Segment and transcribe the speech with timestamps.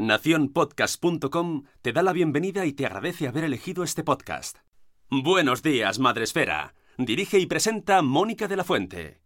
[0.00, 4.58] Nacionpodcast.com te da la bienvenida y te agradece haber elegido este podcast.
[5.10, 6.74] Buenos días, Madresfera.
[6.96, 9.20] Dirige y presenta Mónica de la Fuente.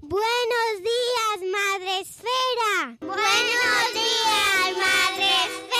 [0.00, 2.96] Buenos días, Madre Esfera.
[3.00, 5.70] Buenos días, Madre Esfera.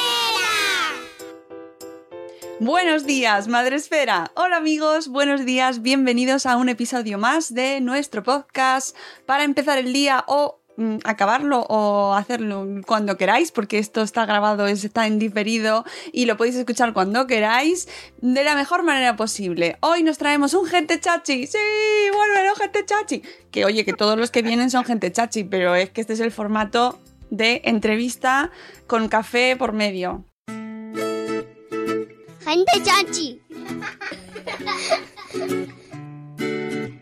[2.60, 4.30] Buenos días, Madre Esfera.
[4.34, 9.92] Hola amigos, buenos días, bienvenidos a un episodio más de nuestro podcast para empezar el
[9.92, 10.59] día o
[11.04, 16.56] acabarlo o hacerlo cuando queráis, porque esto está grabado, está en diferido y lo podéis
[16.56, 17.88] escuchar cuando queráis
[18.20, 19.76] de la mejor manera posible.
[19.80, 21.58] Hoy nos traemos un gente chachi, sí,
[22.14, 23.22] bueno, gente chachi.
[23.50, 26.20] Que oye, que todos los que vienen son gente chachi, pero es que este es
[26.20, 27.00] el formato
[27.30, 28.50] de entrevista
[28.86, 30.24] con café por medio.
[32.44, 33.40] Gente chachi.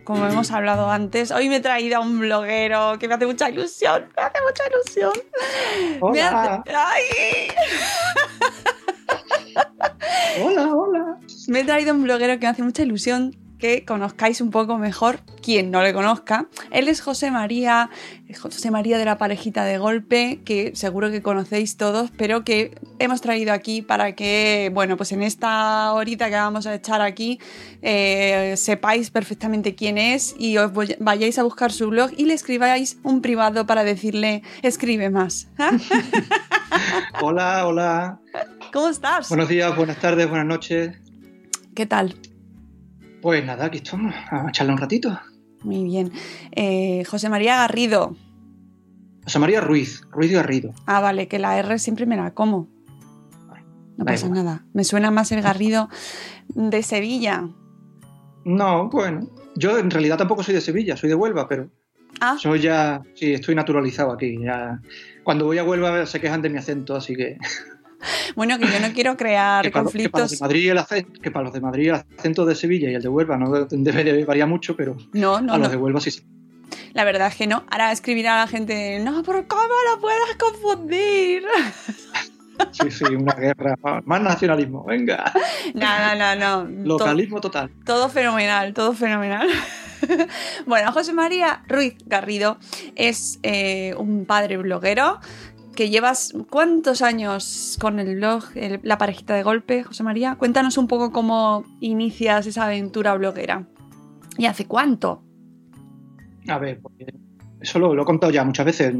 [0.08, 3.50] Como hemos hablado antes, hoy me he traído a un bloguero que me hace mucha
[3.50, 5.12] ilusión, me hace mucha ilusión.
[6.00, 6.64] Hola.
[6.66, 7.48] ¡Ay!
[10.42, 11.18] hola, hola.
[11.48, 14.78] Me he traído a un bloguero que me hace mucha ilusión que conozcáis un poco
[14.78, 16.46] mejor, quien no le conozca.
[16.70, 17.90] Él es José María,
[18.40, 23.20] José María de la parejita de golpe, que seguro que conocéis todos, pero que hemos
[23.20, 27.40] traído aquí para que, bueno, pues en esta horita que vamos a echar aquí,
[27.82, 32.98] eh, sepáis perfectamente quién es y os vayáis a buscar su blog y le escribáis
[33.02, 35.48] un privado para decirle, escribe más.
[37.20, 38.20] hola, hola.
[38.72, 39.28] ¿Cómo estás?
[39.28, 40.96] Buenos días, buenas tardes, buenas noches.
[41.74, 42.14] ¿Qué tal?
[43.20, 45.18] Pues nada, aquí estamos, a echarle un ratito.
[45.62, 46.12] Muy bien.
[46.52, 48.16] Eh, José María Garrido.
[49.24, 50.72] José María Ruiz, Ruiz Garrido.
[50.86, 52.68] Ah, vale, que la R siempre me la como.
[53.96, 54.64] No pasa nada.
[54.72, 55.88] Me suena más el Garrido
[56.54, 57.48] de Sevilla.
[58.44, 59.28] No, bueno.
[59.56, 61.68] Yo en realidad tampoco soy de Sevilla, soy de Huelva, pero.
[62.20, 62.36] Ah.
[62.38, 63.02] Soy ya.
[63.14, 64.38] Sí, estoy naturalizado aquí.
[64.40, 64.80] Ya.
[65.24, 67.36] Cuando voy a Huelva se quejan de mi acento, así que.
[68.36, 70.02] Bueno, que yo no quiero crear conflictos.
[70.02, 72.54] que, para los de Madrid el acento, que para los de Madrid el acento de
[72.54, 75.76] Sevilla y el de Huelva no debe variar mucho, pero no, no, a los de
[75.76, 76.22] Huelva sí.
[76.92, 77.64] La verdad es que no.
[77.70, 81.44] Ahora escribirá a la gente, no, pero ¿cómo lo puedes confundir?
[82.72, 83.76] Sí, sí, una guerra.
[84.04, 85.32] Más nacionalismo, venga.
[85.74, 86.84] No, no, no, no.
[86.84, 87.70] Localismo total.
[87.84, 89.48] Todo fenomenal, todo fenomenal.
[90.66, 92.58] Bueno, José María Ruiz Garrido
[92.96, 95.20] es eh, un padre bloguero
[95.78, 98.42] que llevas cuántos años con el blog,
[98.82, 100.34] la parejita de golpe, José María.
[100.34, 103.64] Cuéntanos un poco cómo inicias esa aventura bloguera.
[104.36, 105.22] ¿Y hace cuánto?
[106.48, 106.80] A ver,
[107.60, 108.92] eso lo, he contado ya muchas veces,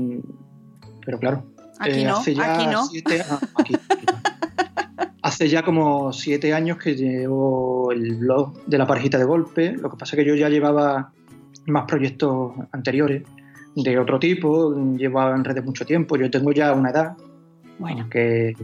[1.05, 1.53] pero claro.
[1.81, 2.89] Aquí eh, no, hace ya aquí no.
[5.23, 9.73] hace ya como siete años que llevo el blog de la parejita de golpe.
[9.73, 11.11] Lo que pasa es que yo ya llevaba
[11.67, 13.25] más proyectos anteriores
[13.83, 17.17] de otro tipo, llevo en redes mucho tiempo, yo tengo ya una edad.
[17.79, 18.09] Bueno.
[18.11, 18.57] Que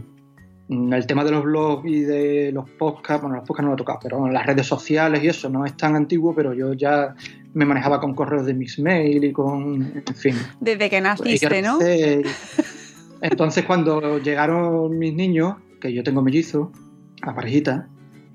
[0.67, 3.77] el tema de los blogs y de los podcasts, bueno, los podcasts no lo he
[3.77, 7.15] tocado, pero las redes sociales y eso no es tan antiguo, pero yo ya
[7.53, 10.35] me manejaba con correos de Mixmail y con, en fin.
[10.59, 11.79] Desde que naciste, ¿no?
[13.21, 16.71] Entonces cuando llegaron mis niños, que yo tengo mellizo,
[17.21, 17.87] a parejita,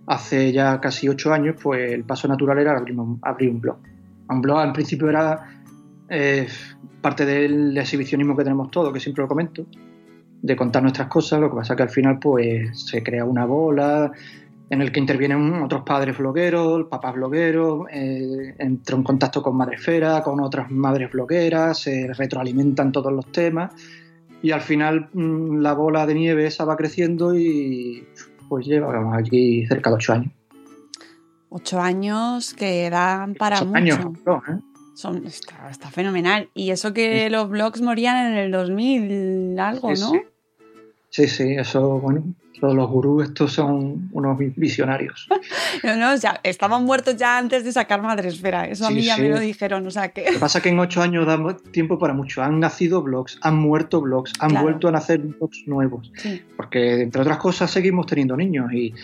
[0.07, 3.77] hace ya casi ocho años, pues el paso natural era abrir un blog.
[4.29, 5.60] Un blog al principio era
[6.11, 6.49] eh,
[7.01, 9.65] parte del exhibicionismo que tenemos todos, que siempre lo comento,
[10.43, 14.11] de contar nuestras cosas, lo que pasa que al final pues se crea una bola
[14.71, 20.23] en el que intervienen otros padres blogueros, papás blogueros, eh, entro en contacto con Madresfera,
[20.23, 23.73] con otras madres blogueras, se retroalimentan todos los temas
[24.43, 28.07] y al final mm, la bola de nieve esa va creciendo y
[28.49, 30.33] pues llevamos aquí cerca de ocho años.
[31.49, 33.77] Ocho años que dan para mucho.
[33.77, 34.70] años, ¿eh?
[35.27, 36.49] Está, fenomenal.
[36.55, 40.13] Y eso que los blogs morían en el 2000 algo, ¿no?
[41.11, 42.23] Sí, sí, eso, bueno,
[42.61, 45.27] todos los gurús estos son unos visionarios.
[45.83, 48.69] no, no, o sea, estaban muertos ya antes de sacar Madresfera.
[48.69, 50.27] Eso a mí ya me lo dijeron, o sea que...
[50.27, 52.43] Lo que pasa es que en ocho años da tiempo para mucho.
[52.43, 56.13] Han nacido blogs, han muerto blogs, han vuelto a nacer blogs nuevos.
[56.57, 58.95] Porque, entre otras cosas, seguimos teniendo niños y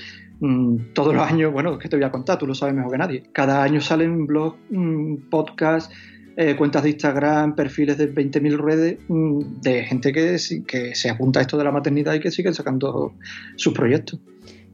[0.41, 2.93] mm, todos los años, bueno, es que te voy a contar, tú lo sabes mejor
[2.93, 3.23] que nadie.
[3.33, 5.95] Cada año salen blogs, mm, podcasts,
[6.37, 10.37] eh, cuentas de Instagram, perfiles de 20.000 redes mm, de gente que,
[10.67, 13.15] que se apunta a esto de la maternidad y que siguen sacando
[13.57, 14.21] sus proyectos.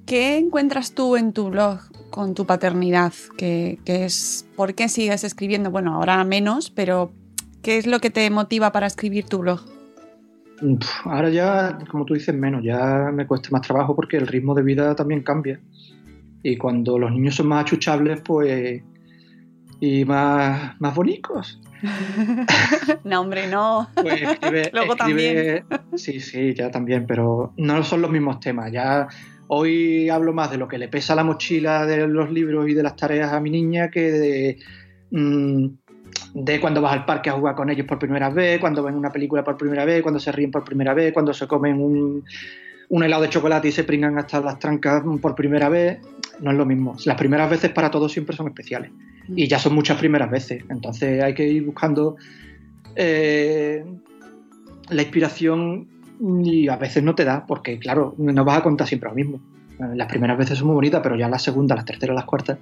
[0.06, 1.78] ¿Qué encuentras tú en tu blog
[2.10, 3.12] con tu paternidad?
[3.38, 5.70] ¿Qué, es, ¿Por qué sigues escribiendo?
[5.70, 7.12] Bueno, ahora menos, pero
[7.62, 9.60] ¿qué es lo que te motiva para escribir tu blog?
[11.04, 14.62] Ahora ya, como tú dices, menos, ya me cuesta más trabajo porque el ritmo de
[14.62, 15.60] vida también cambia.
[16.42, 18.82] Y cuando los niños son más achuchables, pues
[19.80, 21.60] y más, más bonitos.
[23.04, 23.88] no, hombre, no.
[24.00, 25.64] Pues escribe, Luego también.
[25.96, 28.70] Sí, sí, ya también, pero no son los mismos temas.
[28.70, 29.08] Ya
[29.48, 32.82] hoy hablo más de lo que le pesa la mochila de los libros y de
[32.84, 34.58] las tareas a mi niña que de,
[35.10, 35.66] mm,
[36.34, 39.11] de cuando vas al parque a jugar con ellos por primera vez, cuando ven una
[39.11, 42.25] película por primera vez, cuando se ríen por primera vez, cuando se comen un,
[42.88, 45.99] un helado de chocolate y se pringan hasta las trancas por primera vez.
[46.40, 46.96] No es lo mismo.
[47.05, 48.90] Las primeras veces para todos siempre son especiales
[49.29, 50.64] y ya son muchas primeras veces.
[50.69, 52.17] Entonces hay que ir buscando
[52.96, 53.84] eh,
[54.88, 55.88] la inspiración
[56.44, 59.40] y a veces no te da, porque claro, no vas a contar siempre lo mismo.
[59.94, 62.58] Las primeras veces son muy bonitas, pero ya las segundas, las terceras, las cuartas,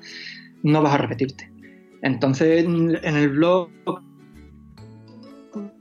[0.62, 1.50] no vas a repetirte.
[2.02, 3.68] Entonces, en el blog,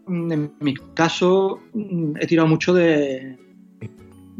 [0.07, 1.59] en mi caso,
[2.19, 3.37] he tirado mucho de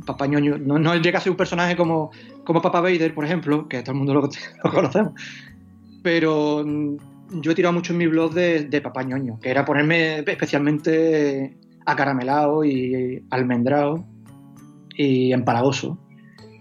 [0.05, 0.57] Papá Ñoño.
[0.57, 2.11] No, no llega a ser un personaje como,
[2.43, 4.21] como Papa Vader, por ejemplo, que todo el mundo lo,
[4.63, 5.13] lo conocemos,
[6.03, 10.19] pero yo he tirado mucho en mi blog de, de papá ñoño, que era ponerme
[10.19, 14.05] especialmente acaramelado y almendrado
[14.95, 15.97] y empalagoso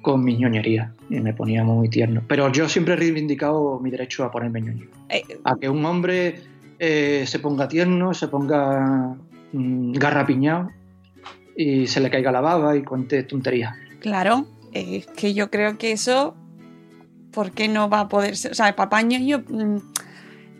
[0.02, 2.22] con mi ñoñería y me ponía muy tierno.
[2.26, 4.86] Pero yo siempre he reivindicado mi derecho a ponerme ñoño.
[5.08, 6.40] Eh, a que un hombre
[6.78, 9.16] eh, se ponga tierno, se ponga
[9.52, 10.70] mm, garrapiñado
[11.56, 13.74] y se le caiga la baba y cuente tonterías.
[14.00, 16.34] Claro, es que yo creo que eso
[17.32, 18.52] ¿por qué no va a poder ser?
[18.52, 19.76] O sea, papá ñoño, mm,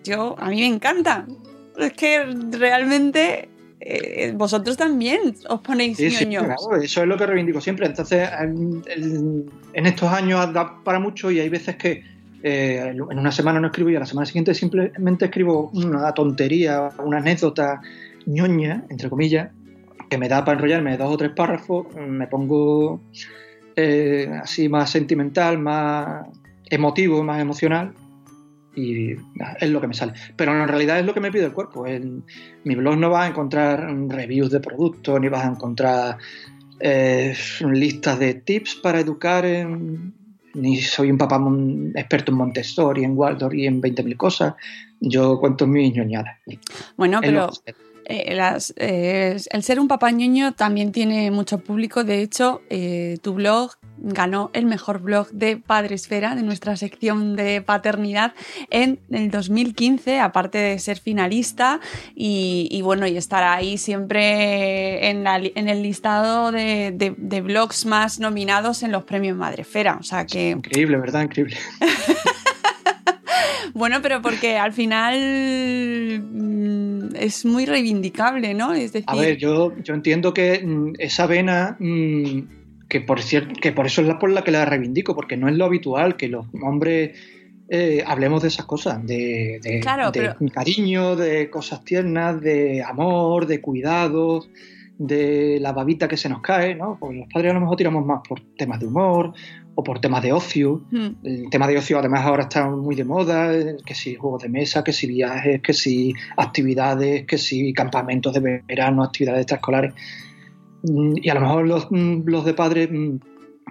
[0.04, 1.26] yo, a mí me encanta.
[1.76, 3.48] Es que realmente
[3.80, 6.44] eh, vosotros también os ponéis sí, ñoños.
[6.44, 7.86] claro, eso es lo que reivindico siempre.
[7.86, 12.02] Entonces, en, estos años da para mucho y hay veces que
[12.42, 16.90] eh, en una semana no escribo y a la semana siguiente simplemente escribo una tontería,
[16.98, 17.80] una anécdota
[18.26, 19.50] ñoña, entre comillas,
[20.10, 23.00] que me da para enrollarme dos o tres párrafos, me pongo
[23.76, 26.26] eh, así más sentimental, más
[26.68, 27.92] emotivo, más emocional,
[28.78, 29.16] y
[29.60, 30.12] es lo que me sale.
[30.36, 31.86] Pero en realidad es lo que me pide el cuerpo.
[31.86, 32.24] En
[32.64, 36.18] mi blog no vas a encontrar reviews de productos, ni vas a encontrar
[36.80, 39.44] eh, listas de tips para educar
[40.54, 41.40] ni soy un papá
[41.94, 44.54] experto en Montessori, en Waldorf y en 20.000 cosas.
[45.00, 46.38] Yo cuento mis ñoñadas.
[46.96, 47.50] Bueno, pero
[48.04, 48.36] eh,
[48.76, 52.04] eh, el ser un papá ñoño también tiene mucho público.
[52.04, 57.62] De hecho, eh, tu blog ganó el mejor blog de Padresfera, de nuestra sección de
[57.62, 58.34] paternidad,
[58.70, 61.80] en el 2015, aparte de ser finalista
[62.14, 69.04] y, bueno, y estar ahí siempre en, el listado de, blogs más nominados en los
[69.04, 69.96] premios Madresfera.
[70.00, 70.50] O sea que.
[70.50, 71.22] Increíble, ¿verdad?
[71.22, 71.56] Increíble.
[73.74, 75.14] bueno, pero porque al final
[77.18, 78.72] es muy reivindicable, ¿no?
[78.72, 79.04] Es decir...
[79.08, 82.40] A ver, yo, yo entiendo que mm, esa vena, mm,
[82.88, 85.48] que, por cierto, que por eso es la por la que la reivindico, porque no
[85.48, 87.18] es lo habitual que los hombres
[87.68, 89.60] eh, hablemos de esas cosas, de,
[90.52, 94.48] cariño, de cosas tiernas, de amor, de cuidados
[94.98, 96.98] de la babita que se nos cae, ¿no?
[96.98, 99.32] Porque los padres a lo mejor tiramos más por temas de humor
[99.76, 100.82] o por temas de ocio.
[100.90, 101.10] Hmm.
[101.22, 103.52] El tema de ocio además ahora está muy de moda,
[103.86, 108.62] que si juegos de mesa, que si viajes, que si actividades, que si campamentos de
[108.66, 109.94] verano, actividades extraescolares.
[110.82, 113.16] Mm, y a lo mejor los, mm, los de padres mm,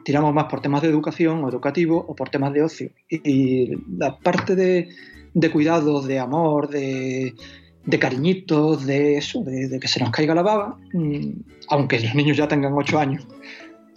[0.03, 2.89] tiramos más por temas de educación o educativo o por temas de ocio.
[3.09, 4.89] Y, la parte de,
[5.33, 7.33] de cuidados, de amor, de
[7.87, 10.77] de cariñitos, de eso, de, que se nos caiga la baba,
[11.69, 13.25] aunque los niños ya tengan 8 años,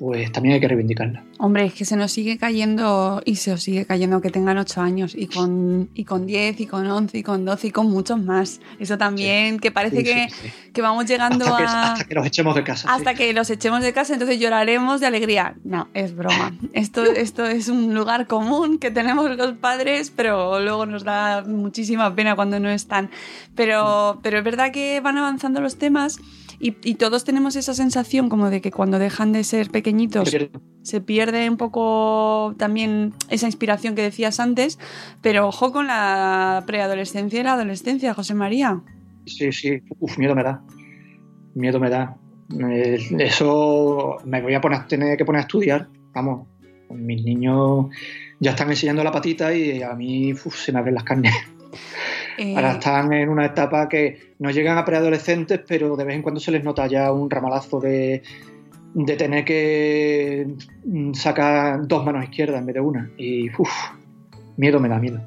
[0.00, 1.23] pues también hay que reivindicarla.
[1.38, 4.80] Hombre, es que se nos sigue cayendo y se os sigue cayendo que tengan 8
[4.80, 8.19] años y con, y con 10 y con 11 y con 12 y con muchos
[8.19, 8.62] más.
[8.78, 10.28] Eso también, que parece que,
[10.73, 11.92] que, vamos llegando a...
[11.92, 12.95] Hasta que los echemos de casa.
[12.95, 15.54] Hasta que los echemos de casa, entonces lloraremos de alegría.
[15.64, 16.57] No, es broma.
[16.73, 22.14] Esto, esto es un lugar común que tenemos los padres, pero luego nos da muchísima
[22.14, 23.11] pena cuando no están.
[23.54, 26.19] Pero, pero es verdad que van avanzando los temas
[26.61, 30.31] Y, y todos tenemos esa sensación como de que cuando dejan de ser pequeñitos
[30.83, 31.49] Se pierde.
[31.49, 34.79] un poco también esa inspiración que decías antes,
[35.23, 38.83] pero ojo con la preadolescencia y la adolescencia, José María.
[39.25, 40.62] Sí, sí, uf, miedo me da.
[41.55, 42.17] Miedo me da.
[42.59, 45.88] Eh, Eso me voy a poner, tener que poner a estudiar.
[46.12, 46.47] Vamos,
[46.90, 47.87] mis niños
[48.38, 51.33] ya están enseñando la patita y a mí uf, se me abren las carnes.
[52.42, 56.23] Eh, Ahora están en una etapa que no llegan a preadolescentes, pero de vez en
[56.23, 58.23] cuando se les nota ya un ramalazo de,
[58.94, 60.47] de tener que
[60.87, 63.11] mm, sacar dos manos izquierdas en vez de una.
[63.18, 63.70] Y uf,
[64.56, 65.20] miedo me da miedo.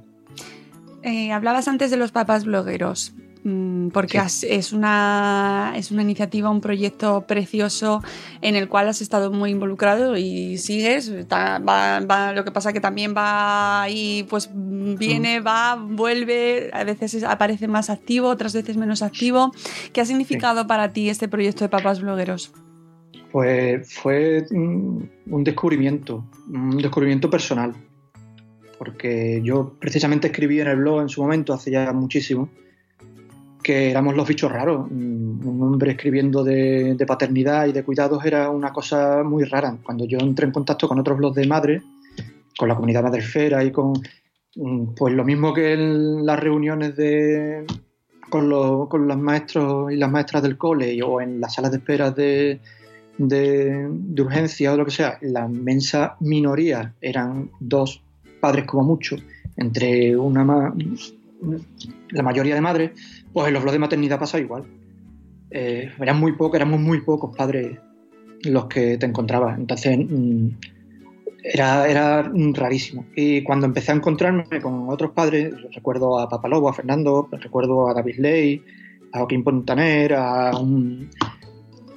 [1.04, 3.14] eh, hablabas antes de los papás blogueros.
[3.44, 4.48] Mm, Porque Sí.
[4.50, 8.02] es, una, es una iniciativa, un proyecto precioso
[8.42, 11.08] en el cual has estado muy involucrado y sigues.
[11.10, 16.84] está- va- va- lo que pasa que también va y pues viene, va, vuelve, a
[16.84, 19.52] veces es- aparece más activo, otras veces menos activo.
[19.92, 22.52] ¿Qué ha significado para ti este proyecto de papás blogueros?
[23.32, 25.10] Pues fue un
[25.44, 27.74] descubrimiento, un descubrimiento personal.
[28.78, 32.50] Porque yo precisamente escribí en el blog en su momento, hace ya muchísimo,
[33.64, 34.88] que éramos los bichos raros.
[34.92, 39.78] Mm, Un hombre escribiendo de, paternidad y de cuidados era una cosa muy rara.
[39.84, 41.82] Cuando yo entré en contacto con otros blogs de madre,
[42.58, 43.94] con la comunidad madrefera y con,
[44.56, 47.66] mm, pues lo mismo que en las reuniones de,
[48.30, 51.78] con, los, con los maestros y las maestras del cole o en las salas de
[51.78, 52.60] espera de,
[53.18, 58.02] de, de urgencia o lo que sea, la inmensa minoría eran dos
[58.40, 59.16] padres como mucho,
[59.56, 60.74] entre una
[62.10, 62.92] la mayoría de madres,
[63.34, 64.66] pues en los blogs de maternidad pasa igual.
[65.50, 67.78] Eh, eran muy pocos, éramos muy pocos padres
[68.44, 69.58] los que te encontrabas.
[69.58, 70.48] Entonces mm,
[71.44, 73.06] era, era rarísimo.
[73.16, 77.94] Y cuando empecé a encontrarme con otros padres, recuerdo a Papalobo, a Fernando, recuerdo a
[77.94, 78.64] David Ley,
[79.12, 81.10] a Joaquín Pontaner, a un,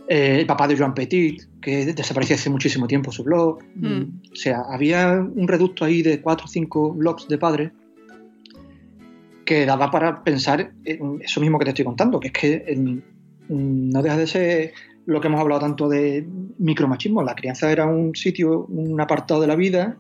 [0.09, 3.59] eh, el papá de Joan Petit, que desapareció hace muchísimo tiempo su blog.
[3.75, 4.03] Mm.
[4.33, 7.73] O sea, había un reducto ahí de cuatro o cinco blogs de padres
[9.47, 13.01] que daba para pensar en eso mismo que te estoy contando, que es que
[13.49, 14.73] no deja de ser
[15.07, 16.27] lo que hemos hablado tanto de
[16.59, 17.23] micromachismo.
[17.23, 19.97] La crianza era un sitio, un apartado de la vida,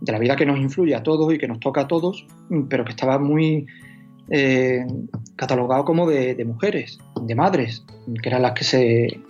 [0.00, 2.26] de la vida que nos influye a todos y que nos toca a todos,
[2.70, 3.66] pero que estaba muy
[4.30, 4.86] eh,
[5.36, 7.84] catalogado como de, de mujeres, de madres,
[8.22, 9.20] que eran las que se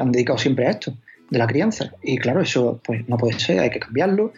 [0.00, 0.94] han dedicado siempre a esto,
[1.28, 1.92] de la crianza.
[2.04, 4.32] Y claro, eso pues no puede ser, hay que cambiarlo.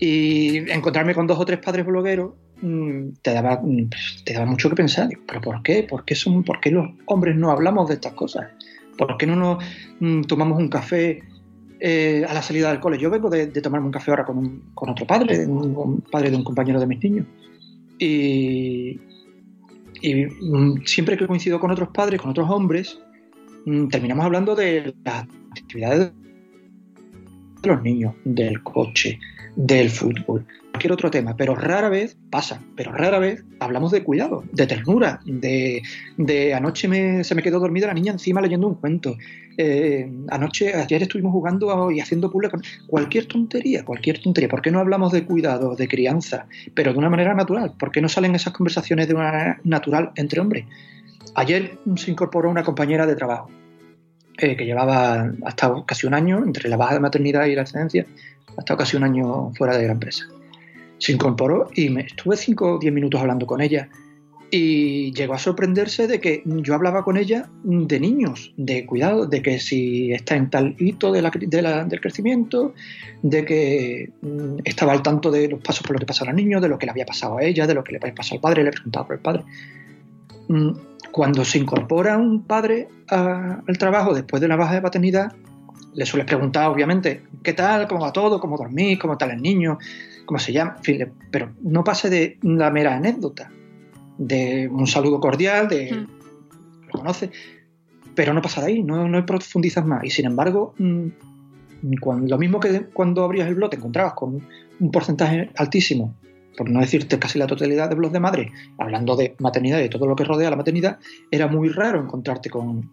[0.00, 2.32] Y encontrarme con dos o tres padres blogueros
[3.22, 3.90] te daba, mm,
[4.24, 5.08] te daba mucho que pensar.
[5.26, 5.82] ¿Pero por qué?
[5.82, 8.46] ¿Por qué, son, ¿Por qué los hombres no hablamos de estas cosas?
[8.96, 9.64] ¿Por qué no nos
[10.00, 11.22] mm, tomamos un café
[11.80, 12.98] eh, a la salida del cole?
[12.98, 16.36] Yo vengo de, tomarme un café ahora con, un- con otro padre, un, padre de
[16.36, 17.26] un compañero de mis niños.
[17.98, 18.98] Y,
[20.02, 22.98] mm, siempre que coincido con otros padres, con otros hombres,
[23.66, 26.12] mm, terminamos hablando de las actividades
[27.62, 29.18] de los niños, del coche,
[29.56, 34.42] del fútbol, cualquier otro tema, pero rara vez pasa, pero rara vez hablamos de cuidado,
[34.50, 39.16] de ternura, de, anoche me- se me quedó dormida la niña encima leyendo un cuento,
[39.56, 44.72] eh, anoche, ayer estuvimos jugando y haciendo puzzle con cualquier tontería, cualquier tontería, ¿por qué
[44.72, 47.74] no hablamos de cuidado, de crianza, pero de una manera natural?
[47.78, 50.64] ¿Por qué no salen esas conversaciones de una manera natural entre hombres?
[51.36, 53.48] Ayer se incorporó una compañera de trabajo
[54.38, 58.04] eh, que llevaba hasta casi un año, entre la baja de maternidad y la excedencia,
[58.56, 60.24] ha estado casi un año fuera de la empresa.
[61.04, 63.90] Se incorporó y me estuve 5 o 10 minutos hablando con ella
[64.50, 69.42] y llegó a sorprenderse de que yo hablaba con ella de niños, de cuidado, de
[69.42, 72.72] que si está en tal hito de la- de la- del crecimiento,
[73.22, 76.62] de que mm, estaba al tanto de los pasos por los que pasan los niños,
[76.62, 78.40] de lo que le había pasado a ella, de lo que le había pasado al
[78.40, 79.42] padre, le preguntaba por el padre.
[80.48, 80.70] Mm,
[81.10, 85.32] Cuando se incorpora un padre al trabajo después de la baja de paternidad,
[85.94, 87.86] le sueles preguntar, obviamente, ¿qué tal?
[87.86, 88.40] ¿Cómo va todo?
[88.40, 88.98] ¿Cómo dormís?
[88.98, 89.78] ¿Cómo tal el niño?
[90.26, 90.76] ¿Cómo se llama?
[91.30, 93.50] Pero no pase de la mera anécdota,
[94.18, 96.06] de un saludo cordial, de Mm.
[96.86, 97.30] lo conoce,
[98.14, 100.04] pero no pasa de ahí, no, no profundizas más.
[100.04, 101.06] Y sin embargo, mm,
[102.00, 104.40] cuando, lo mismo que cuando abrías el blog te encontrabas con
[104.80, 106.14] un porcentaje altísimo,
[106.56, 109.88] por no decirte casi la totalidad de blogs de madre, hablando de maternidad y de
[109.88, 110.98] todo lo que rodea la maternidad,
[111.30, 112.90] era muy raro encontrarte con,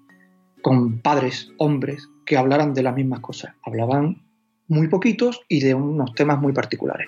[0.62, 3.54] con padres, hombres, que hablaran de las mismas cosas.
[3.64, 4.24] Hablaban
[4.68, 7.08] muy poquitos y de unos temas muy particulares.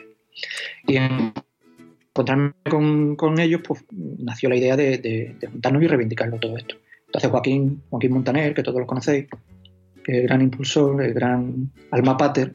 [0.87, 1.33] Y en
[2.09, 6.57] encontrarme con, con ellos, pues nació la idea de, de- de juntarnos y reivindicarlo todo
[6.57, 6.75] esto.
[7.07, 9.27] Entonces Joaquín, Joaquín Montaner, que todos lo conocéis,
[10.03, 12.53] que el gran impulsor, el gran alma pater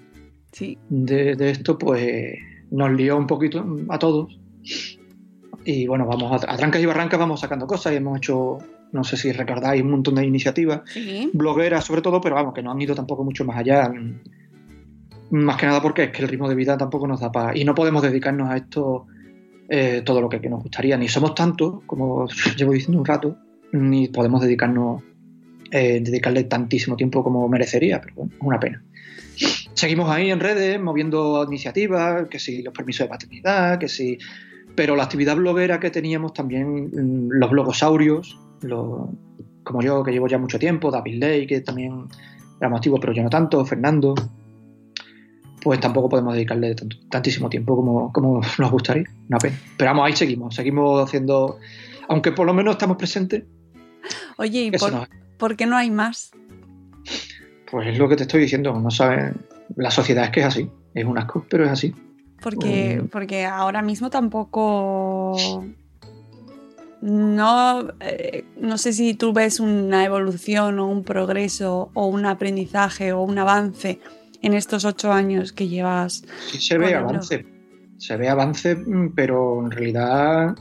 [0.52, 0.78] Sí.
[0.88, 2.34] de, de esto, pues
[2.70, 4.38] nos lió un poquito a todos
[5.64, 8.58] Y bueno, vamos a, a trancas y barrancas, vamos sacando cosas y hemos hecho,
[8.92, 11.30] no sé si recordáis, un montón de iniciativas, Sí.
[11.34, 13.92] blogueras sobre todo, pero vamos, que no han ido tampoco mucho más allá.
[15.30, 17.56] Más que nada porque es que el ritmo de vida tampoco nos da para...
[17.56, 19.06] Y no podemos dedicarnos a esto
[19.68, 20.96] eh, todo lo que, nos gustaría.
[20.96, 23.36] Ni somos tantos, como llevo diciendo un rato,
[23.72, 25.02] ni podemos dedicarnos,
[25.70, 28.82] eh, dedicarle tantísimo tiempo como merecería, pero bueno, es una pena.
[29.74, 34.18] Seguimos ahí en redes, moviendo iniciativas, que si los permisos de paternidad, que si...
[34.74, 39.08] Pero la actividad bloguera que teníamos también, mm, los blogosaurios, los-
[39.62, 42.06] como yo, que llevo ya mucho tiempo, David Ley, que también
[42.58, 44.14] éramos activos, pero yo no tanto, Fernando,
[45.62, 49.04] pues tampoco podemos dedicarle tanto- tantísimo tiempo como, como nos gustaría.
[49.28, 49.56] Una pena.
[49.76, 51.58] Pero vamos, ahí seguimos, seguimos haciendo,
[52.08, 53.44] aunque por lo menos estamos presentes,
[54.38, 55.06] Oye, ¿y por, no.
[55.36, 56.30] por qué no hay más?
[57.70, 59.34] pues es lo que te estoy diciendo, no sabes,
[59.76, 61.94] la sociedad es que es así, es un asco, pero es así.
[62.40, 63.08] Porque, Mm.
[63.08, 65.36] porque ahora mismo tampoco.
[67.00, 73.12] No, eh, no sé si tú ves una evolución o un progreso o un aprendizaje
[73.12, 74.00] o un avance
[74.42, 76.22] en estos ocho años que llevas.
[76.50, 77.10] Sí se ve blog.
[77.10, 77.46] avance,
[77.96, 80.56] se ve avance, mm, pero en realidad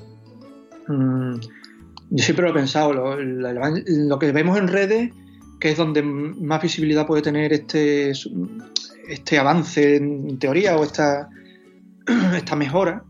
[0.88, 1.36] mm,
[2.10, 5.12] yo siempre lo he pensado, lo, lo que vemos en redes,
[5.60, 8.14] que es donde más visibilidad puede tener este,
[9.08, 11.30] este avance en teoría o esta,
[12.36, 13.04] esta mejora,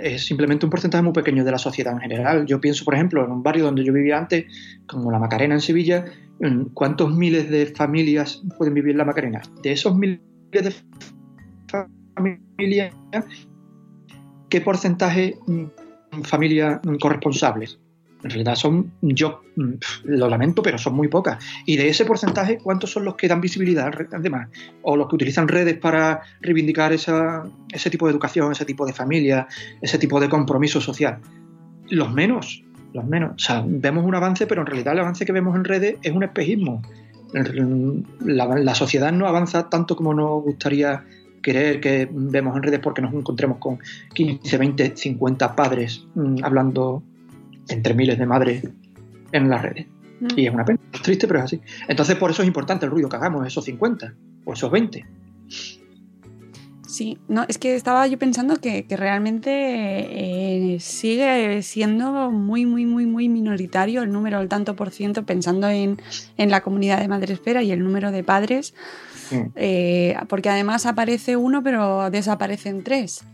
[0.00, 2.46] es simplemente un porcentaje muy pequeño de la sociedad en general.
[2.46, 4.46] Yo pienso, por ejemplo, en un barrio donde yo vivía antes,
[4.86, 6.04] como la Macarena en Sevilla,
[6.40, 9.42] mm, ¿cuántos miles de familias pueden vivir en la Macarena?
[9.62, 10.20] De esos miles
[10.52, 10.72] de
[12.14, 12.94] familias,
[14.48, 15.64] ¿qué porcentaje mm,
[16.22, 17.80] familias mm, corresponsables?
[18.24, 19.72] En realidad son, yo mm,
[20.04, 21.44] lo lamento, pero son muy pocas.
[21.66, 24.48] Y de ese porcentaje, ¿cuántos son los que dan visibilidad además?
[24.80, 29.46] O los que utilizan redes para reivindicar ese tipo de educación, ese tipo de familia,
[29.82, 31.18] ese tipo de compromiso social.
[31.90, 32.64] Los menos,
[32.94, 33.32] los menos.
[33.34, 36.12] O sea, vemos un avance, pero en realidad el avance que vemos en redes es
[36.12, 36.80] un espejismo.
[38.20, 41.04] La, la sociedad no avanza tanto como nos gustaría
[41.42, 43.78] querer que vemos en redes porque nos encontremos con
[44.14, 47.02] 15, 20, 50 padres mm, hablando
[47.68, 48.68] entre miles de madres
[49.32, 49.86] en las redes.
[50.20, 50.26] Mm.
[50.36, 51.60] Y es una pena, es triste, pero es así.
[51.88, 55.04] Entonces, por eso es importante el ruido que hagamos, esos 50 o esos 20.
[56.86, 62.86] Sí, no, es que estaba yo pensando que, que realmente eh, sigue siendo muy, muy,
[62.86, 66.00] muy, muy minoritario el número, el tanto por ciento, pensando en,
[66.36, 68.74] en la comunidad de Madresfera y el número de padres,
[69.30, 69.52] Mm.
[69.56, 73.24] eh, porque además aparece uno, pero desaparecen tres.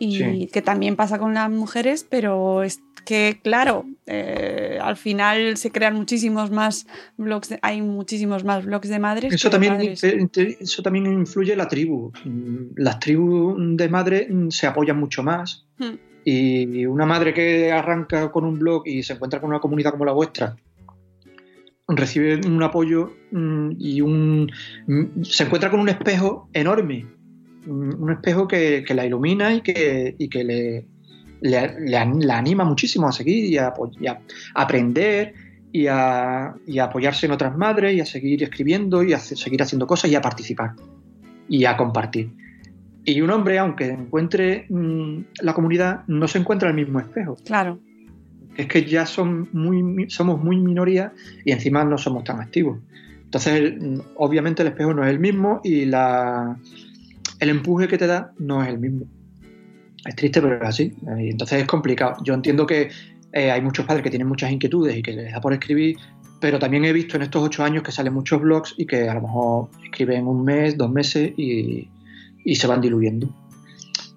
[0.00, 0.48] Y Sí.
[0.52, 5.94] que también pasa con las mujeres, pero es que, claro, eh, al final se crean
[5.94, 9.32] muchísimos más blogs, de- hay muchísimos más blogs de madres.
[9.34, 12.12] Eso también, eso también influye la tribu.
[12.24, 15.66] Mm, Las tribus de madre mm, se apoyan mucho más.
[15.78, 15.94] Hmm.
[16.24, 20.04] Y una madre que arranca con un blog y se encuentra con una comunidad como
[20.04, 20.56] la vuestra,
[21.88, 24.50] recibe un apoyo mm, y un
[25.22, 27.06] se encuentra con un espejo enorme.
[27.68, 30.86] Un espejo que, que la ilumina y que, y que le,
[31.40, 34.18] le- le an- la anima muchísimo a seguir y a, apo- y a
[34.54, 35.34] aprender
[35.72, 39.62] y a, y a apoyarse en otras madres y a seguir escribiendo y a seguir
[39.62, 40.72] haciendo cosas y a participar
[41.48, 42.30] y a compartir.
[43.04, 47.36] Y un hombre, aunque encuentre mm, la comunidad, no se encuentra el mismo espejo.
[47.44, 47.78] Claro.
[48.56, 51.12] Es que ya son muy, mi- somos muy minoría
[51.44, 52.78] y encima no somos tan activos.
[53.24, 53.74] Entonces,
[54.16, 56.56] obviamente el espejo no es el mismo y la,
[57.40, 59.06] el empuje que te da no es el mismo.
[60.04, 60.94] Es triste, pero es así.
[61.18, 62.16] Y entonces es complicado.
[62.24, 62.90] Yo entiendo que
[63.32, 65.96] eh, hay muchos padres que tienen muchas inquietudes y que les da por escribir,
[66.40, 69.14] pero también he visto en estos ocho años que salen muchos blogs y que a
[69.14, 71.88] lo mejor escriben un mes, dos meses y,
[72.44, 73.28] y se van diluyendo.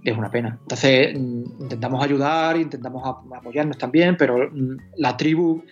[0.04, 0.58] Es una pena.
[0.62, 5.64] Entonces mm, intentamos ayudar, intentamos ap- apoyarnos también, pero mm, la tribu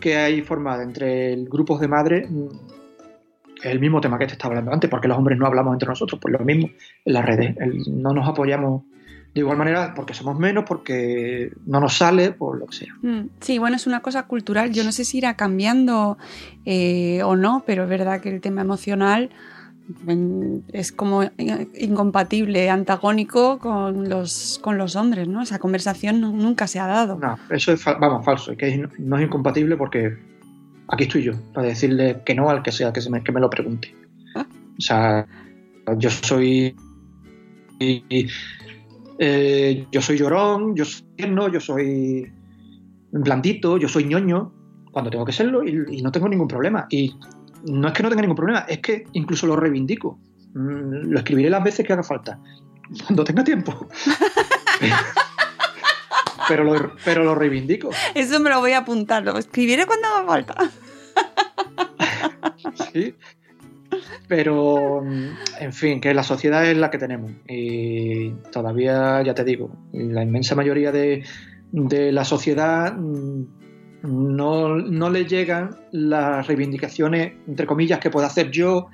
[0.00, 2.46] que hay formada entre grupos de madres mm,
[3.62, 6.18] el mismo tema que te estaba hablando antes, porque los hombres no hablamos entre nosotros,
[6.20, 6.68] pues lo mismo
[7.04, 7.56] en las redes.
[7.58, 8.82] El- no nos apoyamos
[9.34, 12.94] de igual manera porque somos menos, porque no nos sale, por lo que sea.
[13.02, 14.72] Mm, Sí, bueno, es una cosa cultural.
[14.72, 16.18] Yo no sé si irá cambiando
[16.66, 19.30] eh, o no, pero es verdad que el tema emocional
[20.04, 21.22] mm, es como
[21.74, 25.42] incompatible, antagónico con los, con los hombres, ¿no?
[25.42, 27.18] Esa conversación nu- nunca se ha dado.
[27.18, 30.16] No, eso es, vamos, falso, que no es incompatible porque
[30.88, 33.40] aquí estoy yo, para decirle que no al que sea que, se me, que me
[33.40, 33.94] lo pregunte.
[34.34, 34.46] Ah.
[34.78, 35.26] O sea,
[35.98, 36.74] yo soy...
[39.18, 42.32] eh, yo soy llorón, yo soy tierno, yo soy
[43.10, 44.52] blandito, yo soy ñoño,
[44.90, 46.86] cuando tengo que serlo y, y no tengo ningún problema.
[46.90, 47.14] Y
[47.64, 50.18] no es que no tenga ningún problema, es que incluso lo reivindico.
[50.54, 52.38] Mm, Lo escribiré las veces que haga falta,
[53.06, 53.86] cuando tenga tiempo.
[56.52, 57.90] pero, lo, pero lo reivindico.
[58.14, 60.54] Eso me lo voy a apuntar, lo escribiré cuando haga falta.
[62.92, 63.14] Sí.
[64.28, 65.02] Pero,
[65.60, 67.32] en fin, que la sociedad es la que tenemos.
[67.48, 71.24] Y todavía, ya te digo, la inmensa mayoría de,
[71.70, 73.44] de la sociedad mm,
[74.02, 78.88] no, no le llegan las reivindicaciones, entre comillas, que pueda hacer yo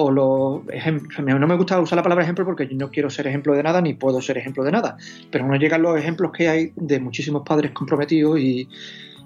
[0.00, 1.18] o los ejemplos.
[1.40, 3.80] No me gusta usar la palabra ejemplo porque yo no quiero ser ejemplo de nada
[3.80, 4.96] ni puedo ser ejemplo de nada,
[5.28, 8.68] pero no llegan los ejemplos que hay de muchísimos padres comprometidos y,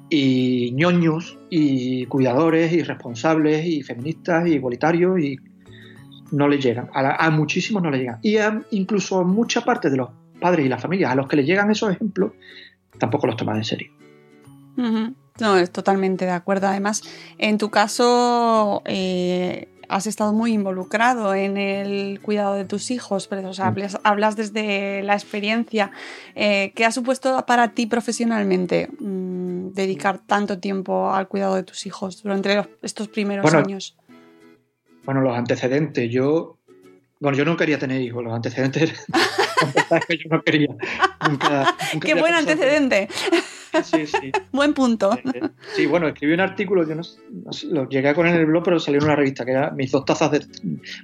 [0.08, 5.38] y ñoños y cuidadores y responsables y feministas y igualitarios y
[6.30, 6.88] no le llegan.
[6.94, 8.18] A, muchísimos no le llegan.
[8.22, 10.08] Y a, incluso a mucha parte de los
[10.40, 12.32] padres y las familias a los que le llegan esos ejemplos
[12.98, 13.92] tampoco los toman en serio.
[15.38, 16.66] No, es totalmente de acuerdo.
[16.66, 17.02] Además,
[17.36, 23.48] en tu caso, eh, has estado muy involucrado en el cuidado de tus hijos, pero
[23.48, 25.90] o sea, hablas, hablas desde la experiencia.
[26.34, 31.86] Eh, ¿Qué ha supuesto para ti profesionalmente mm, dedicar tanto tiempo al cuidado de tus
[31.86, 33.96] hijos durante los- estos primeros Bueno, años?
[35.04, 36.58] Bueno, los antecedentes, yo.
[37.20, 39.04] Bueno, yo no quería tener hijos, los antecedentes
[40.08, 40.68] que yo no quería.
[41.28, 43.08] Nunca, nunca ¡Qué buen pensado- antecedente!
[43.84, 44.30] Sí, sí.
[44.52, 45.10] Buen punto.
[45.74, 47.18] Sí, bueno, escribí un artículo, yo no, sé-
[47.68, 49.70] no lo llegué a poner en el blog, pero salió en una revista, que era
[49.70, 50.40] mis dos tazas de...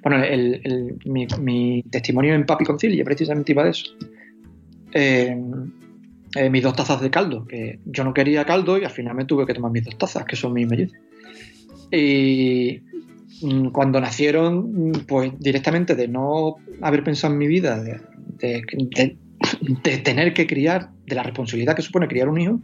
[0.02, 3.86] Bueno, el, el- mi, mi testimonio en Papi Concilia, precisamente iba de eso.
[4.92, 5.36] Eh,
[6.34, 9.24] eh, mis dos tazas de caldo, que yo no quería caldo y al final me
[9.24, 10.98] tuve que tomar mis dos tazas, que son mis mellizos.
[11.90, 12.82] Y
[13.42, 18.00] mm, cuando nacieron, pues directamente de no haber pensado en mi vida, de,
[18.38, 18.62] de-
[18.94, 19.16] de-
[19.60, 22.60] de tener que criar, de la responsabilidad que supone criar un hijo,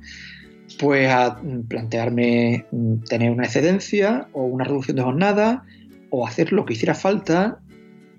[0.78, 2.66] pues a plantearme
[3.08, 5.64] tener una excedencia o una reducción de jornada
[6.10, 7.60] o hacer lo que hiciera falta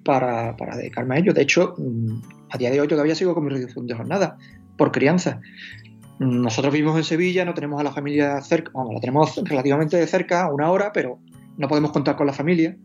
[0.03, 1.33] para, dedicarme a ello.
[1.33, 4.37] De hecho, mm, a día de hoy todavía sigo con mi reducción de jornada
[4.77, 5.41] por crianza.
[6.19, 9.97] Mm, Nosotros vivimos en Sevilla, no tenemos a la familia cerca, vamos, la tenemos relativamente
[9.97, 11.19] de cerca, una hora, pero
[11.57, 12.77] no podemos contar con la familia.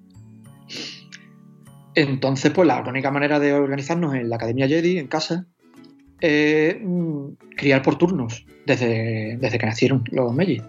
[1.94, 5.46] Entonces, pues la única manera de organizarnos en la Academia Jedi, en casa,
[6.22, 10.62] mm, criar por turnos, desde, desde que nacieron los Mellis.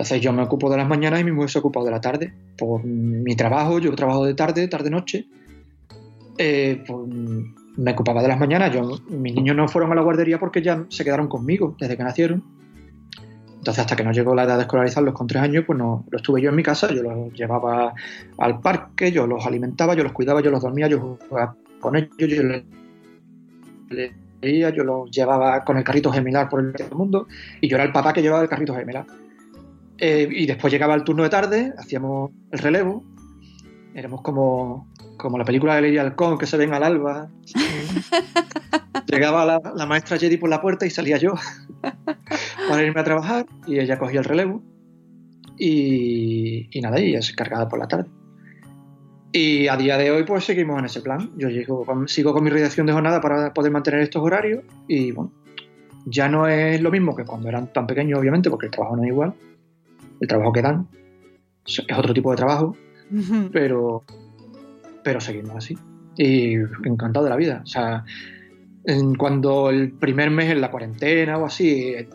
[0.00, 2.32] Entonces yo me ocupo de las mañanas y mi mujer se ocupa de la tarde.
[2.56, 5.26] Por mi trabajo, yo trabajo de tarde, tarde-noche.
[6.38, 7.08] Eh, pues,
[7.76, 8.72] me ocupaba de las mañanas.
[8.72, 12.02] Yo, mis niños no fueron a la guardería porque ya se quedaron conmigo desde que
[12.02, 12.42] nacieron.
[13.58, 16.16] Entonces, hasta que no llegó la edad de escolarizarlos con tres años, pues no, lo
[16.16, 17.92] estuve yo en mi casa, yo los llevaba
[18.38, 22.10] al parque, yo los alimentaba, yo los cuidaba, yo los dormía, yo jugaba con ellos,
[22.16, 22.42] yo
[23.90, 27.26] les yo los llevaba con el carrito gemelar por el mundo
[27.60, 29.06] y yo era el papá que llevaba el carrito gemelar.
[29.98, 33.04] Eh, y después llegaba el turno de tarde, hacíamos el relevo,
[33.94, 37.28] éramos como, como la película de Lady Halcón que se ven al alba.
[39.06, 41.34] Llegaba la, la maestra Jedi por la puerta y salía yo
[42.68, 44.62] para irme a trabajar y ella cogía el relevo
[45.58, 48.08] y, y nada, y ella se encargaba por la tarde.
[49.32, 51.30] Y a día de hoy pues seguimos en ese plan.
[51.36, 55.12] Yo llego con- sigo con mi reducción de jornada para poder mantener estos horarios y
[55.12, 55.32] bueno,
[56.06, 59.02] ya no es lo mismo que cuando eran tan pequeños obviamente porque el trabajo no
[59.04, 59.34] es igual.
[60.20, 60.88] El trabajo que dan
[61.64, 62.76] es otro tipo de trabajo,
[63.52, 64.02] pero,
[65.04, 65.78] pero seguimos así.
[66.16, 67.60] Y encantado de la vida.
[67.62, 68.04] O sea,
[68.84, 72.08] en- cuando el primer mes en la cuarentena o así, eh,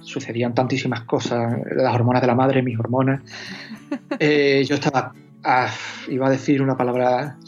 [0.00, 3.20] sucedían tantísimas cosas, las hormonas de la madre, mis hormonas.
[4.18, 5.70] Eh, yo estaba, ah,
[6.08, 7.38] iba a decir una palabra,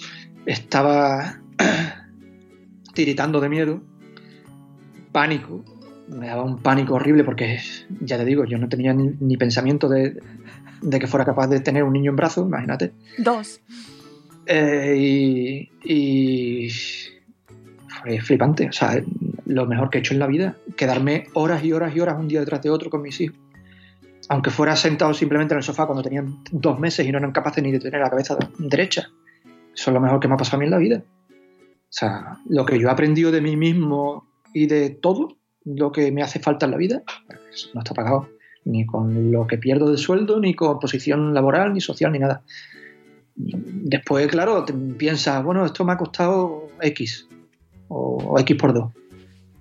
[0.45, 1.41] estaba
[2.95, 3.83] tiritando de miedo,
[5.13, 5.65] pánico,
[6.09, 7.59] me daba un pánico horrible porque,
[8.01, 10.21] ya te digo, yo no tenía ni, ni pensamiento de,
[10.83, 12.93] de que fuera capaz de tener un niño en brazos, imagínate.
[13.19, 13.61] Dos.
[14.47, 16.71] Eh, y, y
[18.01, 18.69] fue flipante.
[18.69, 19.03] O sea,
[19.47, 20.57] lo mejor que he hecho en la vida.
[20.77, 23.37] Quedarme horas y horas y horas un día detrás de otro con mis hijos.
[24.29, 27.63] Aunque fuera sentado simplemente en el sofá cuando tenían dos meses y no eran capaces
[27.63, 29.09] ni de tener la cabeza derecha.
[29.75, 31.03] Eso es lo mejor que me ha pasado a mí en la vida.
[31.29, 36.11] O sea, lo que yo he aprendido de mí mismo y de todo lo que
[36.13, 37.03] me hace falta en la vida,
[37.53, 38.29] eso no está pagado.
[38.65, 42.43] Ni con lo que pierdo de sueldo, ni con posición laboral, ni social, ni nada.
[43.37, 44.65] Después, claro,
[44.99, 47.29] piensas, bueno, esto me ha costado X
[47.89, 48.93] o, o X por 2.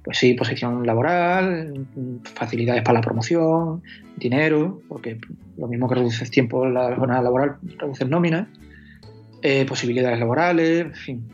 [0.05, 1.87] Pues sí, posición laboral,
[2.35, 3.81] facilidades para la promoción,
[4.15, 5.17] dinero, porque
[5.57, 8.47] lo mismo que reduces tiempo en la jornada laboral, reduces nóminas,
[9.41, 11.27] eh, posibilidades laborales, en fin.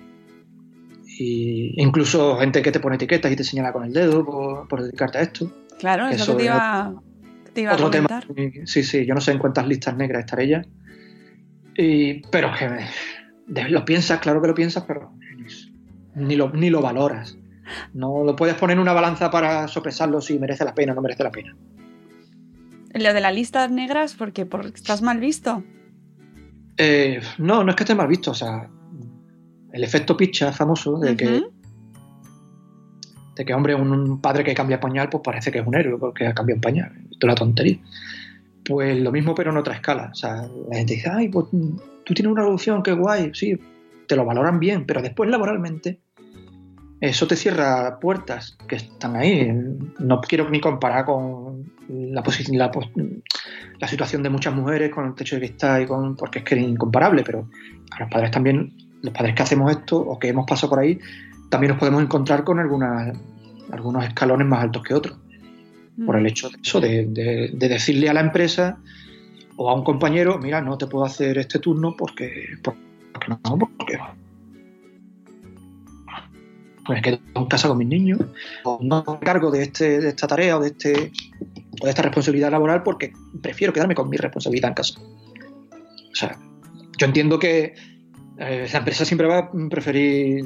[1.19, 4.81] Y incluso gente que te pone etiquetas y te señala con el dedo por, por
[4.81, 5.51] dedicarte a esto.
[5.77, 7.01] Claro, es Eso que te es iba,
[7.43, 8.07] que te iba a Otro tema.
[8.65, 10.65] Sí, sí, yo no sé en cuántas listas negras estaré ya.
[11.75, 15.12] Y, pero es que me- lo piensas, claro que lo piensas, pero
[16.15, 17.38] ni lo, ni lo valoras.
[17.93, 21.01] No lo puedes poner en una balanza para sopesarlo si merece la pena o no
[21.01, 21.55] merece la pena.
[22.93, 25.63] Lo de las listas negras, porque por, estás mal visto.
[26.77, 28.69] Eh, no, no es que esté mal visto, o sea,
[29.71, 31.43] el efecto picha famoso de que
[33.36, 35.97] de que, hombre, un, un padre que cambia pañal, pues parece que es un héroe
[35.97, 36.91] porque ha cambiado un pañal.
[37.03, 37.77] Esto es una tontería.
[38.65, 40.10] Pues lo mismo, pero en otra escala.
[40.12, 43.31] O sea, la gente dice, ay, pues tú tienes una reducción, qué guay.
[43.34, 43.57] Sí,
[44.07, 45.99] te lo valoran bien, pero después laboralmente
[47.01, 49.51] eso te cierra puertas que están ahí.
[49.99, 52.23] No quiero ni comparar con la,
[53.79, 56.55] la, situación de muchas mujeres con el techo de cristal y con, porque es que
[56.55, 57.49] es incomparable, pero
[57.91, 60.99] a los padres también, los padres que hacemos esto o que hemos pasado por ahí,
[61.49, 63.17] también nos podemos encontrar con algunas,
[63.71, 65.17] algunos escalones más altos que otros.
[66.05, 68.77] Por el hecho de eso, de, de- de decirle a la empresa
[69.57, 72.79] o a un compañero, mira, no te puedo hacer este turno porque, porque
[73.27, 73.99] no, porque
[76.85, 78.19] pues me quedo en casa con mis niños,
[78.63, 81.11] o no me cargo de, este, de esta tarea o de, este,
[81.79, 84.99] o de esta responsabilidad laboral porque prefiero quedarme con mi responsabilidad en casa.
[84.99, 86.37] O sea,
[86.97, 87.75] yo entiendo que
[88.37, 90.43] eh, la empresa siempre va a preferir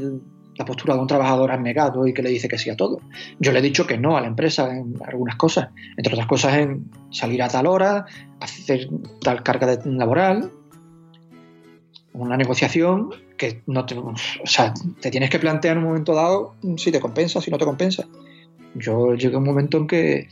[0.57, 3.01] la postura de un trabajador abnegado y que le dice que sí a todo.
[3.39, 6.57] Yo le he dicho que no a la empresa en algunas cosas, entre otras cosas
[6.57, 8.05] en salir a tal hora,
[8.39, 8.87] hacer
[9.21, 10.51] tal carga laboral,
[12.13, 16.55] una negociación que no te, o sea, te tienes que plantear en un momento dado
[16.77, 18.07] si te compensa, si no te compensa.
[18.75, 20.27] Yo llegué a un momento en que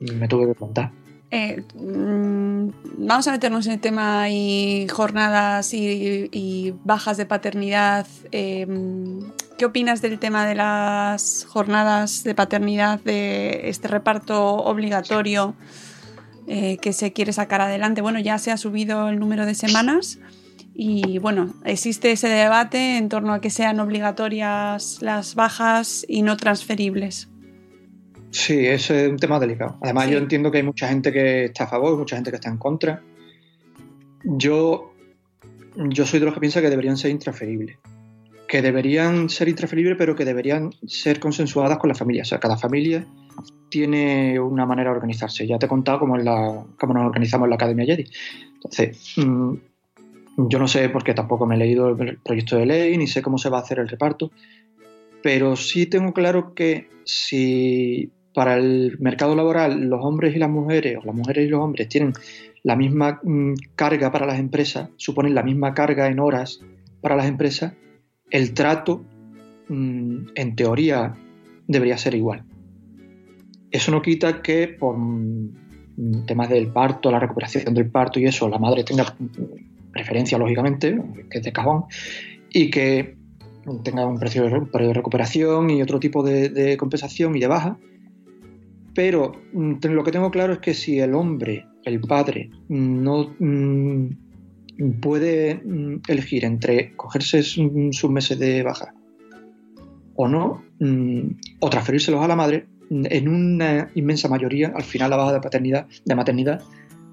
[0.00, 0.90] me tuve que plantar.
[1.30, 8.06] Eh, mm, vamos a meternos en el tema y jornadas y, bajas de paternidad.
[8.30, 8.66] Eh,
[9.58, 15.54] ¿Qué opinas del tema de las jornadas de paternidad, de este reparto obligatorio
[16.46, 18.00] eh, que se quiere sacar adelante?
[18.00, 20.18] Bueno, ya se ha subido el número de semanas
[20.74, 26.36] y bueno, existe ese debate en torno a que sean obligatorias las bajas y no
[26.36, 27.28] transferibles.
[28.30, 29.78] Sí, ese es un tema delicado.
[29.80, 30.10] Además, Sí.
[30.12, 32.58] yo entiendo que hay mucha gente que está a favor, mucha gente que está en
[32.58, 33.00] contra.
[34.24, 34.92] Yo,
[35.76, 37.78] yo soy de los que piensa que deberían ser intransferibles.
[38.48, 42.22] Que deberían ser intransferibles, pero que deberían ser consensuadas con la familia.
[42.22, 43.06] O sea, cada familia
[43.68, 45.46] tiene una manera de organizarse.
[45.46, 48.04] Ya te he contado cómo, es la, cómo nos organizamos en la Academia Jedi.
[48.54, 49.54] Entonces, mm,
[50.36, 53.38] yo no sé porque tampoco me he leído el proyecto de ley, ni sé cómo
[53.38, 54.30] se va a hacer el reparto,
[55.22, 60.98] pero sí tengo claro que si para el mercado laboral los hombres y las mujeres,
[61.00, 62.12] o las mujeres y los hombres tienen
[62.64, 66.60] la misma mm, carga para las empresas, suponen la misma carga en horas
[67.00, 67.74] para las empresas,
[68.30, 69.04] el trato,
[69.68, 71.14] mm, en teoría,
[71.68, 72.44] debería ser igual.
[73.70, 78.48] Eso no quita que por mm, temas del parto, la recuperación del parto y eso,
[78.48, 79.14] la madre tenga
[79.94, 81.84] preferencia, lógicamente, que es de cajón,
[82.50, 83.16] y que
[83.82, 87.78] tenga un precio de, recuperación y otro tipo de, de compensación y de baja.
[88.94, 94.08] Pero mm, lo que tengo claro es que si el hombre, el padre, no mm,
[95.00, 98.92] puede mm, elegir entre cogerse su- sus meses de baja
[100.16, 100.62] o no,
[101.60, 105.86] o transferírselos a la madre, en una inmensa mayoría, al final la baja de paternidad,
[106.04, 106.62] de maternidad,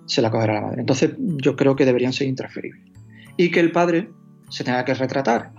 [0.06, 0.82] se la cogerá la madre.
[0.82, 2.82] Entonces yo creo que deberían ser intransferibles.
[3.38, 4.10] Y que el padre
[4.50, 5.52] se tenga que retratar,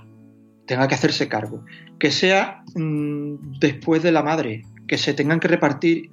[0.66, 1.64] tenga que hacerse cargo.
[1.98, 6.10] Que sea mm, después de la madre, que se tengan que repartir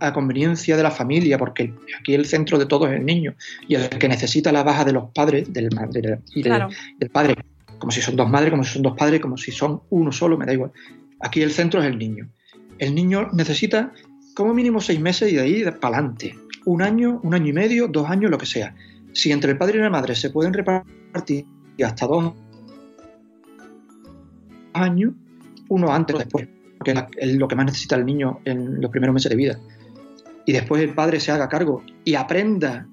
[0.00, 3.34] a conveniencia de la familia, porque aquí el centro de todo es el niño
[3.66, 6.68] y el que necesita la baja de los padres del, ma- del- y del- Claro.
[6.98, 7.34] del padre,
[7.78, 10.36] como si son dos madres, como si son dos padres, como si son uno solo,
[10.38, 10.70] me da igual.
[11.20, 12.28] Aquí el centro es el niño.
[12.78, 13.92] El niño necesita
[14.38, 16.38] como mínimo seis meses y de ahí para adelante.
[16.64, 18.72] Un año, un año y medio, dos años, lo que sea.
[19.12, 21.44] Si entre el padre y la madre se pueden repartir
[21.84, 22.34] hasta dos
[24.74, 25.14] años,
[25.68, 26.46] uno antes o después,
[26.78, 29.58] porque es lo que más necesita el niño en los primeros meses de vida.
[30.46, 32.86] Y después el padre se haga cargo y aprenda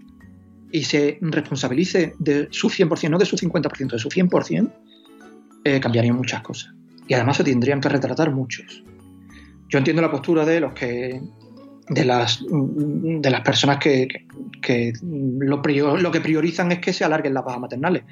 [0.72, 4.74] y se responsabilice de su 100%, no de su 50%, de su 100%,
[5.64, 6.74] eh, cambiarían muchas cosas.
[7.08, 8.84] Y además se tendrían que retratar muchos.
[9.70, 11.22] Yo entiendo la postura de los que
[11.88, 14.26] de las de las personas que, que-
[14.62, 18.04] que lo, prior- lo que priorizan es que se alarguen las bajas maternales.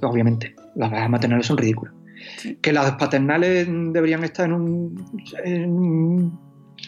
[0.00, 1.92] Obviamente, las bajas maternales son ridículas.
[2.62, 6.38] Que las paternales deberían estar en un, en un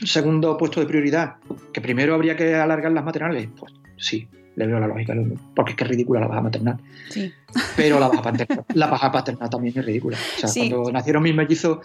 [0.05, 1.37] segundo puesto de prioridad.
[1.75, 3.49] Que primero habría que alargar las maternales.
[3.59, 5.15] Pues sí, le veo la lógica,
[5.55, 6.77] porque es que es ridícula la baja maternal.
[7.11, 7.31] Sí.
[7.77, 10.17] Pero la baja paternal, la baja paternal también es ridícula.
[10.37, 10.71] O sea, Sí.
[10.71, 11.79] cuando nacieron mis mellizos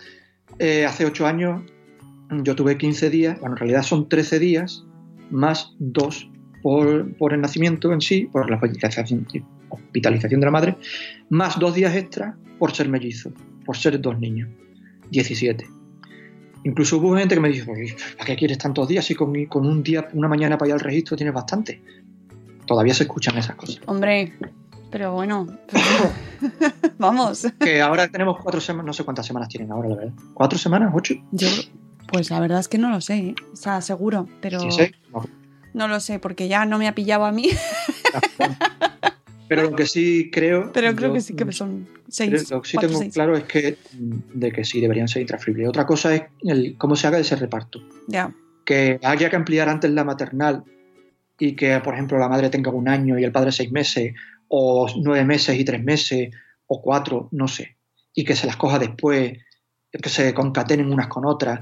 [0.60, 1.62] eh, hace 8 años,
[2.32, 4.86] yo tuve 15 días, bueno, en realidad son 13 días,
[5.32, 6.30] más 2
[6.62, 9.28] por, por el nacimiento en sí, por la hospitalización,
[9.70, 10.78] hospitalización de la madre,
[11.30, 13.32] más 2 días extra por ser mellizo,
[13.66, 14.50] por ser dos niños.
[15.12, 15.68] 17.
[16.64, 17.72] Incluso hubo gente que me dijo,
[18.18, 20.80] ¿para qué quieres tantos días si con, con un día, una mañana para ir al
[20.80, 21.82] registro tienes bastante?
[22.66, 23.82] Todavía se escuchan esas cosas.
[23.86, 24.34] Hombre,
[24.90, 25.46] pero bueno,
[26.98, 27.48] vamos.
[27.60, 30.14] Que ahora tenemos cuatro semanas, no sé cuántas semanas tienen ahora, la verdad.
[30.34, 30.92] ¿Cuatro semanas?
[30.96, 31.14] ¿Ocho?
[31.32, 31.48] Yo,
[32.08, 33.36] pues la verdad es que no lo sé, ¿eh?
[33.54, 34.92] o sea, seguro, pero Sí, sí.
[35.14, 35.26] No.
[35.74, 37.50] no lo sé, porque ya no me ha pillado a mí,
[39.48, 40.72] Pero lo que sí creo.
[40.74, 42.50] pero creo que sí que son seis.
[42.50, 43.14] Lo que sí cuatro, tengo seis.
[43.14, 45.70] claro es que mm, de que sí deberían ser intransferibles.
[45.70, 47.80] Otra cosa es el, cómo se haga ese reparto.
[48.08, 48.34] Ya,
[48.66, 50.64] Que haya que ampliar antes la maternal
[51.38, 54.16] y que, por ejemplo, la madre tenga un año y el padre seis meses,
[54.48, 56.34] o nueve meses y tres meses,
[56.66, 57.78] o cuatro, no sé.
[58.16, 59.34] Y que se las coja después,
[59.92, 61.60] que se concatenen unas con otras.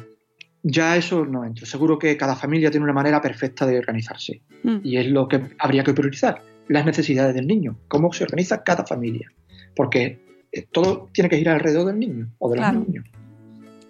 [0.63, 1.65] Ya eso no entro.
[1.65, 4.41] Seguro que cada familia tiene una manera perfecta de organizarse.
[4.63, 4.77] Mm.
[4.83, 8.85] Y es lo que habría que priorizar, las necesidades del niño, cómo se organiza cada
[8.85, 9.29] familia.
[9.75, 10.19] Porque
[10.53, 13.05] eh, todo tiene que girar alrededor del niño o de los niños.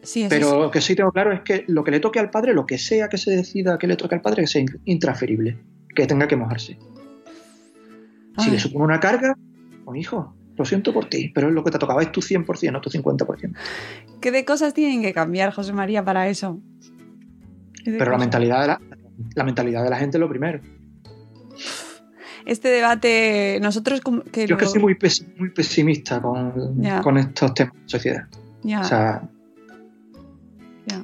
[0.01, 2.53] sí, Pero lo que sí tengo claro es que lo que le toque al padre,
[2.53, 5.57] lo que sea que se decida que le toque al padre, que sea in- intransferible,
[5.95, 6.77] que tenga que mojarse.
[8.39, 9.37] Si le supone una carga,
[9.85, 12.71] pues hijo, lo siento por ti, pero es lo que te tocaba, es tu 100%,
[12.71, 13.55] no tu 50%.
[14.21, 16.59] ¿Qué de cosas tienen que cambiar, José María, para eso?
[17.83, 18.81] ¿Qué de Pero la mentalidad, de la,
[19.35, 20.61] la mentalidad de la gente es lo primero.
[22.45, 27.53] Este debate, nosotros que Yo es que soy muy, pes- muy pesimista con, con estos
[27.53, 28.27] temas de sociedad.
[28.63, 28.81] ya.
[28.81, 29.29] O sea,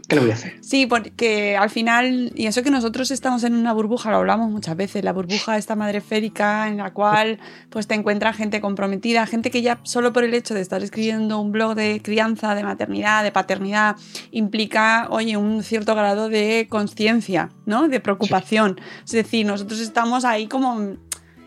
[0.07, 0.57] ¿qué le voy a hacer?
[0.61, 4.75] Sí, porque al final, y eso que nosotros estamos en una burbuja, lo hablamos muchas
[4.75, 7.39] veces, la burbuja esta madre férica en la cual
[7.69, 11.39] pues te encuentras gente comprometida, gente que ya solo por el hecho de estar escribiendo
[11.39, 13.95] un blog de crianza, de maternidad, de paternidad,
[14.31, 17.87] implica, oye, un cierto grado de conciencia, ¿no?
[17.87, 18.79] De preocupación.
[19.05, 20.97] Es decir, nosotros estamos ahí como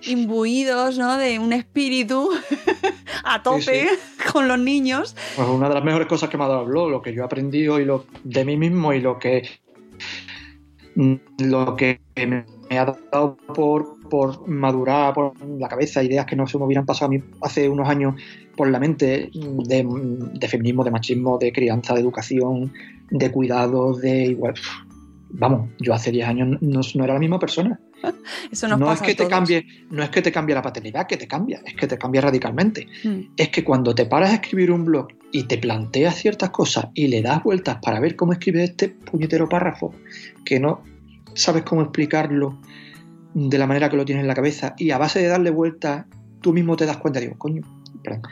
[0.07, 1.17] imbuidos, ¿no?
[1.17, 2.31] De un espíritu
[3.25, 3.89] a tope
[4.33, 5.17] con los niños.
[5.37, 7.23] Pues una de las mejores cosas que me ha dado el blog, lo que yo
[7.23, 9.49] he aprendido y lo de mí mismo y lo que
[10.95, 12.45] mm, lo que me
[12.79, 17.07] ha dado por, por madurar por la cabeza, ideas que no se me hubieran pasado
[17.07, 18.15] a mí hace unos años
[18.57, 19.87] por la mente de,
[20.35, 22.73] de feminismo, de machismo, de crianza, de educación,
[23.11, 24.55] de cuidados, de igual.
[25.31, 27.81] Vamos, yo hace 10 años no, no era la misma persona.
[28.53, 30.63] Eso nos no pasa es que a te cambie, no es que te cambie la
[30.63, 32.53] paternidad, que te cambia, es que te cambia radicalmente
[33.05, 33.33] Mm.
[33.37, 37.09] es que cuando te paras a escribir un blog y te planteas ciertas cosas y
[37.09, 39.95] le das vueltas para ver cómo escribes este puñetero párrafo,
[40.45, 40.83] que no
[41.35, 42.61] sabes cómo explicarlo
[43.35, 46.05] de la manera que lo tienes en la cabeza, y a base de darle vueltas,
[46.41, 47.63] tú mismo te das cuenta, digo, coño,
[48.05, 48.23] perdón,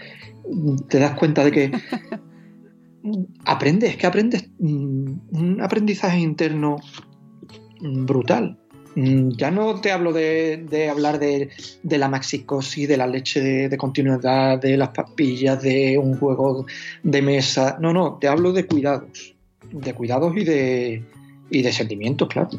[0.89, 1.73] te das cuenta de que
[3.47, 6.77] aprendes, que aprendes mm, un aprendizaje interno
[7.81, 8.60] brutal.
[9.01, 11.49] Mm, Ya no te hablo de, de hablar de,
[11.83, 16.67] la maxicosis, de la leche de, de continuidad, de las papillas, de un juego
[17.03, 17.79] de mesa.
[17.81, 19.35] No, no, te hablo de cuidados.
[19.73, 21.03] De cuidados y de,
[21.51, 22.51] y de sentimientos, claro.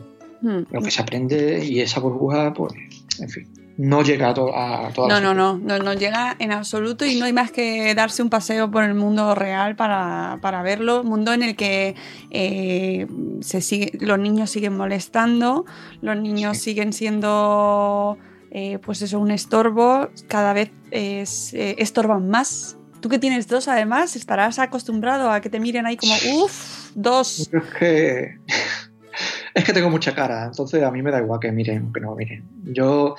[0.41, 0.63] Mm.
[0.71, 2.73] Lo que se aprende y esa burbuja, pues,
[3.19, 6.35] en fin, no llega a, to- a todas No, las no, no, no, no llega
[6.39, 10.39] en absoluto y no hay más que darse un paseo por el mundo real para,
[10.41, 11.03] para verlo.
[11.03, 11.95] Mundo en el que
[12.31, 13.07] eh,
[13.41, 15.65] se sigue, los niños siguen molestando,
[16.01, 16.63] los niños Sí.
[16.71, 18.17] siguen siendo,
[18.51, 22.77] eh, pues eso, un estorbo, cada vez es, eh, estorban más.
[22.99, 27.49] Tú que tienes dos, además, estarás acostumbrado a que te miren ahí como, uff, dos.
[27.51, 28.37] Es que,
[29.53, 31.99] es que tengo mucha cara, entonces a mí me da igual que miren o que
[31.99, 32.43] no miren.
[32.63, 33.15] Yo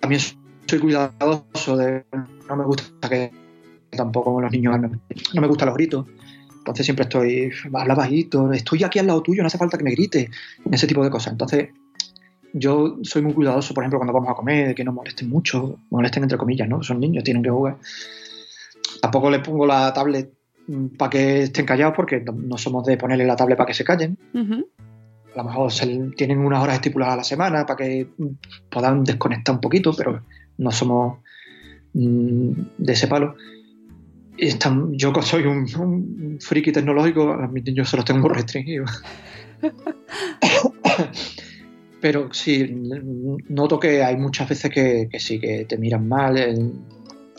[0.00, 0.20] también
[0.66, 2.04] soy cuidadoso de.
[2.48, 3.30] No me gusta que
[3.90, 4.78] tampoco los niños.
[4.80, 6.06] No me gustan los gritos.
[6.58, 7.50] Entonces siempre estoy.
[7.72, 10.28] Habla bajito, estoy aquí al lado tuyo, no hace falta que me grites.
[10.70, 11.32] Ese tipo de cosas.
[11.32, 11.68] Entonces,
[12.52, 15.78] yo soy muy cuidadoso, por ejemplo, cuando vamos a comer, que no molesten mucho.
[15.90, 16.82] Molesten entre comillas, ¿no?
[16.82, 17.76] Son niños, tienen que jugar.
[19.00, 20.33] Tampoco les pongo la tablet
[20.96, 23.84] para que estén callados porque no- no somos de ponerle la tablet para que se
[23.84, 24.18] callen.
[25.34, 28.26] A lo mejor se tienen unas horas estipuladas a la semana para que mm,
[28.70, 30.22] puedan desconectar un poquito, pero
[30.58, 31.18] no somos
[31.92, 33.34] mm, de ese palo.
[34.36, 38.20] Y están, yo que soy un, un friki tecnológico, a mis niños se los tengo
[38.20, 39.02] muy restringidos.
[42.00, 46.36] pero sí, mm, noto que hay muchas veces que, que sí, que te miran mal.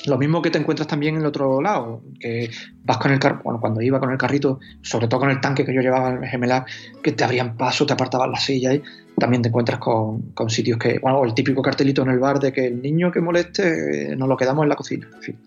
[0.07, 2.49] Lo mismo que te encuentras también en el otro lado, que
[2.83, 5.65] vas con el carro, bueno, cuando iba con el carrito, sobre todo con el tanque
[5.65, 6.65] que yo llevaba en el gemelar,
[7.03, 8.81] que te abrían paso, te apartaban la silla y
[9.17, 12.51] también te encuentras con, con sitios que, bueno, el típico cartelito en el bar de
[12.51, 15.39] que el niño que moleste eh, nos lo quedamos en la cocina, en fin.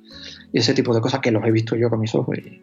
[0.53, 2.37] Y ese tipo de cosas que los he visto yo con mis ojos.
[2.39, 2.63] y-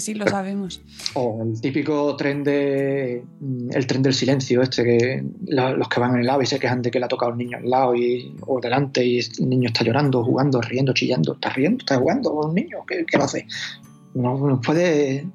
[0.00, 0.82] sí, lo sabemos.
[1.14, 6.14] o el típico tren de mm, el tren del silencio este que los que van
[6.14, 7.94] en el AVE y se quejan de que le ha tocado un niño al lado
[7.94, 11.34] y, o delante y el niño está llorando, jugando, riendo, chillando.
[11.34, 11.78] ¿Estás riendo?
[11.82, 12.78] ¿Estás jugando un niño?
[12.86, 13.46] ¿Qué, qué lo hace?
[14.14, 15.26] no, no puede...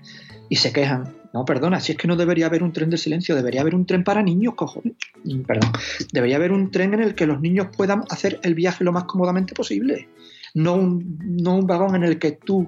[0.49, 1.13] Y se quejan.
[1.33, 3.85] No, perdona, si es que no debería haber un tren del silencio, debería haber un
[3.85, 4.93] tren para niños, cojones.
[5.25, 5.71] Mm, Perdón.
[6.13, 9.03] Debería haber un tren en el que los niños puedan hacer el viaje lo más
[9.03, 10.07] cómodamente posible.
[10.53, 12.67] No un, no un vagón en el que tú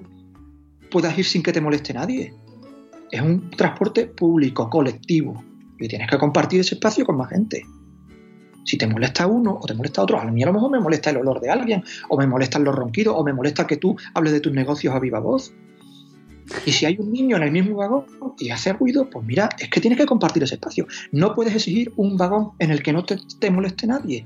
[0.90, 2.34] puedas ir sin que te moleste nadie.
[3.10, 5.42] Es un transporte público, colectivo.
[5.78, 7.64] Y tienes que compartir ese espacio con más gente.
[8.64, 11.10] Si te molesta uno o te molesta otro, a mí a lo mejor me molesta
[11.10, 14.32] el olor de alguien, o me molestan los ronquidos, o me molesta que tú hables
[14.34, 15.52] de tus negocios a viva voz.
[16.66, 18.04] Y si hay un niño en el mismo vagón
[18.38, 20.86] y hace ruido, pues mira, es que tienes que compartir ese espacio.
[21.12, 24.24] No puedes exigir un vagón en el que no te, te moleste nadie.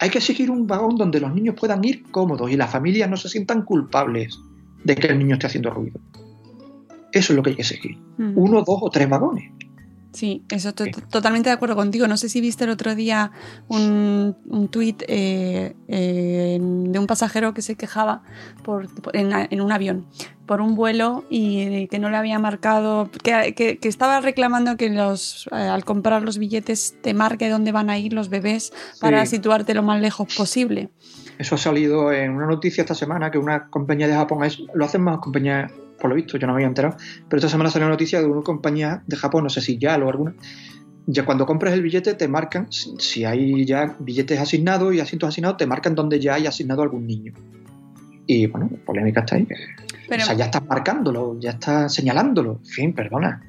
[0.00, 3.16] Hay que exigir un vagón donde los niños puedan ir cómodos y las familias no
[3.16, 4.38] se sientan culpables
[4.84, 5.98] de que el niño esté haciendo ruido.
[7.12, 7.96] Eso es lo que hay que exigir.
[8.18, 8.32] Mm.
[8.36, 9.50] Uno, dos o tres vagones.
[10.12, 12.08] Sí, eso to- to- totalmente de acuerdo contigo.
[12.08, 13.30] No sé si viste el otro día
[13.68, 18.22] un, un tuit eh, eh, de un pasajero que se quejaba
[18.64, 20.06] por, por- en, en un avión
[20.46, 24.88] por un vuelo y que no le había marcado, que, que- que estaba reclamando que
[24.88, 29.24] los eh, al comprar los billetes te marque dónde van a ir los bebés para
[29.26, 29.36] Sí.
[29.36, 30.88] situarte lo más lejos posible.
[31.38, 34.84] Eso ha salido en una noticia esta semana que una compañía de Japón, es- lo
[34.84, 35.70] hacen más compañías,
[36.00, 36.96] por lo visto, yo no me había enterado,
[37.28, 39.96] pero esta semana salió una noticia de una compañía de Japón, no sé si ya
[39.96, 40.34] o alguna,
[41.06, 45.56] ya cuando compras el billete te marcan, si hay ya billetes asignados y asientos asignados,
[45.56, 47.32] te marcan donde ya hay asignado algún niño.
[48.26, 49.46] Y bueno, la polémica está ahí.
[49.46, 52.60] Pero- o sea, ya estás marcándolo, ya estás señalándolo.
[52.62, 53.42] En fin, perdona.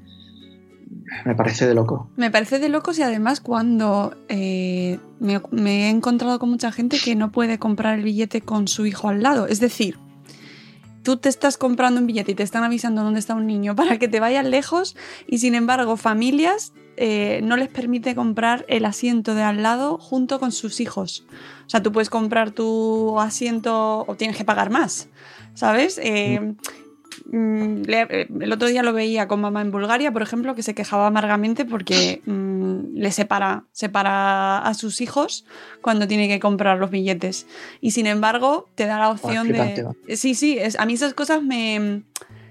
[1.26, 2.10] Me parece de loco.
[2.16, 6.99] Me parece de locos y además cuando eh, me, me he encontrado con mucha gente
[7.03, 9.47] que no puede comprar el billete con su hijo al lado.
[9.47, 9.97] Es decir,
[11.03, 13.97] tú te estás comprando un billete y te están avisando dónde está un niño para
[13.97, 14.95] que te vayas lejos
[15.28, 20.39] y sin embargo familias eh, no les permite comprar el asiento de al lado junto
[20.39, 21.26] con sus hijos.
[21.66, 25.07] O sea, tú puedes comprar tu asiento o tienes que pagar más,
[25.53, 25.97] ¿sabes?
[26.03, 26.55] Eh,
[27.32, 30.64] Mm, le- eh, el otro día lo veía con mamá en Bulgaria, por ejemplo, que
[30.64, 35.46] se quejaba amargamente porque mm, le separa, separa a sus hijos
[35.82, 37.46] cuando tiene que comprar los billetes.
[37.82, 39.48] Y sin embargo, te da la opción
[40.08, 40.16] de.
[40.16, 42.04] Sí, sí, es, a mí esas cosas me.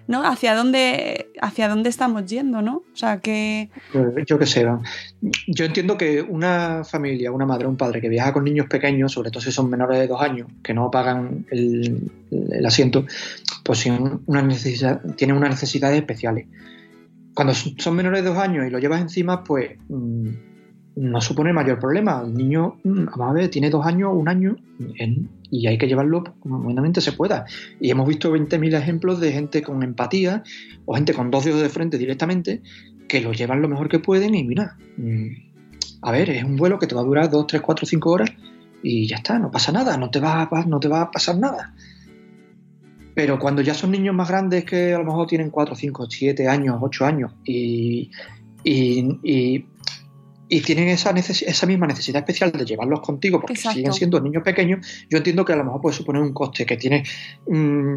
[0.08, 0.24] ¿No?
[0.24, 2.76] ¿Hacia dónde, hacia dónde estamos yendo, no?
[2.76, 3.68] O sea, que.
[3.92, 4.66] Pues yo qué sé.
[5.46, 9.30] Yo entiendo que una familia, una madre, un padre que viaja con niños pequeños, sobre
[9.30, 12.10] todo si son menores de dos años, que no pagan el,
[12.64, 13.04] asiento,
[13.62, 16.46] pues tienen una necesidad, tienen unas necesidades especiales.
[17.34, 20.28] Cuando son menores de dos años y lo llevas encima, pues mm,
[20.96, 22.22] no supone mayor problema.
[22.24, 24.56] El niño, mm, a ver, tiene dos años, un año,
[24.96, 27.44] en- y hay que llevarlo como buenamente se pueda.
[27.80, 30.42] Y hemos visto 20.000 ejemplos de gente con empatía
[30.84, 32.62] o gente con dos dedos de frente directamente
[33.08, 35.26] que lo llevan lo mejor que pueden y mira, mm,
[36.02, 38.30] a ver, es un vuelo que te va a durar 2, 3, 4, 5 horas
[38.82, 41.38] y ya está, no pasa nada, no te va a, no te va a pasar
[41.38, 41.74] nada.
[43.14, 46.46] Pero cuando ya son niños más grandes que a lo mejor tienen 4, 5, 7
[46.46, 48.10] años, 8 años y,
[48.62, 49.64] y-
[50.48, 53.76] y tienen esa, necesi- esa misma necesidad especial de llevarlos contigo porque Exacto.
[53.76, 56.76] siguen siendo niños pequeños, yo entiendo que a lo mejor puede suponer un coste que
[56.76, 57.08] tienes
[57.46, 57.94] mm,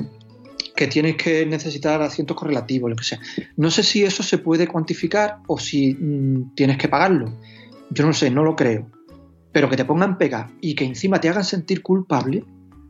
[0.76, 3.20] que tienes que necesitar asientos correlativos, lo que sea.
[3.58, 7.38] No sé si eso se puede cuantificar o si mm, tienes que pagarlo.
[7.90, 8.90] Yo no sé, no lo creo.
[9.52, 12.46] Pero que te pongan pega y que encima te hagan sentir culpable,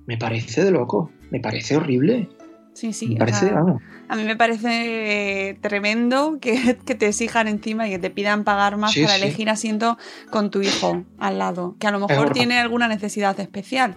[0.05, 1.11] me parece de loco.
[1.31, 2.29] Me parece horrible.
[2.73, 3.07] Sí, sí.
[3.09, 3.81] Me parece, sea, vamos.
[4.11, 8.43] A mí me parece eh, tremendo que, que te exijan encima y que te pidan
[8.43, 9.23] pagar más Sí, para sí.
[9.23, 9.97] elegir asiento
[10.29, 13.95] con tu hijo al lado, que a lo mejor tiene alguna necesidad especial.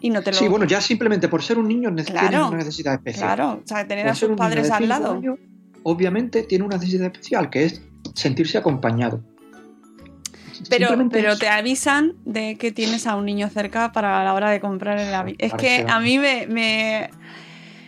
[0.00, 0.36] Y no te lo.
[0.36, 3.36] Sí, bueno, ya simplemente por ser un niño Claro, tienes una necesidad especial.
[3.36, 5.12] Claro, o sea, tener Por a sus padres al lado.
[5.12, 5.38] años,
[5.84, 7.82] obviamente tiene una necesidad especial, que es
[8.16, 9.22] sentirse acompañado.
[10.68, 14.58] Pero, pero te avisan de que tienes a un niño cerca para la hora de
[14.58, 15.36] comprar el avión.
[15.38, 16.48] Es que a mí me.
[16.48, 17.10] me-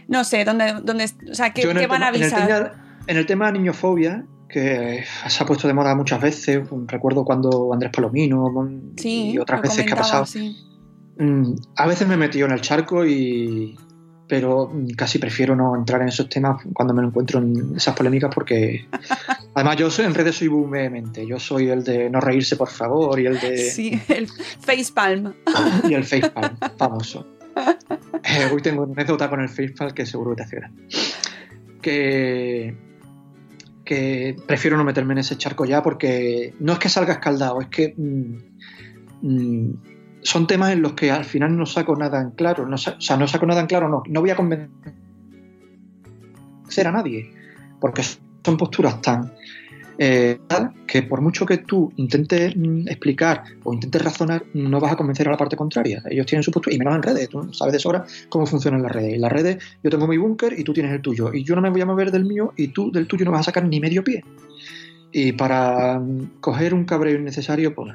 [0.09, 2.47] No sé, ¿dónde, dónde, o sea, ¿qué, van a tema- en el avisar?
[2.47, 7.73] tema- En el tema niñofobia, que se ha puesto de moda muchas veces, recuerdo cuando
[7.73, 8.53] Andrés Palomino
[8.97, 10.57] sí, y otras veces que ha pasado, sí.
[11.19, 13.77] mm, a veces me he metido en el charco y
[14.27, 18.31] pero casi prefiero no entrar en esos temas cuando me lo encuentro en esas polémicas
[18.35, 18.89] porque
[19.55, 22.71] además yo soy, en redes soy muy vehemente, yo soy el de no reírse por
[22.71, 24.27] favor y el de Sí, el
[24.61, 25.35] facepalm.
[25.89, 27.27] y el facepalm famoso.
[27.57, 30.77] Eh, hoy tengo una anécdota con el facepalm que seguro que te hace gracia.
[31.83, 32.75] Que,
[33.85, 37.69] que prefiero no meterme en ese charco ya porque no es que salga escaldado, es
[37.69, 38.37] que mm,
[39.23, 39.83] mm,
[40.23, 42.67] son temas en los que al final no saco nada en claro.
[42.71, 44.03] O sea, no saco nada en claro, no.
[44.09, 44.71] No voy a convencer
[46.87, 47.31] a nadie
[47.79, 49.33] porque son posturas tan
[49.99, 50.39] eh,
[50.87, 55.29] que por mucho que tú intentes mm, explicar o intentes razonar, no vas a convencer
[55.29, 56.03] a la parte contraria.
[56.11, 58.93] Ellos tienen su postura, y menos en redes, tú sabes de sobra cómo funcionan las
[58.93, 59.15] redes.
[59.15, 61.63] En las redes yo tengo mi búnker y tú tienes el tuyo, y yo no
[61.63, 63.81] me voy a mover del mío y tú del tuyo no vas a sacar ni
[63.81, 64.25] medio pie.
[65.13, 67.95] Y para mm, coger un cabreo innecesario, pues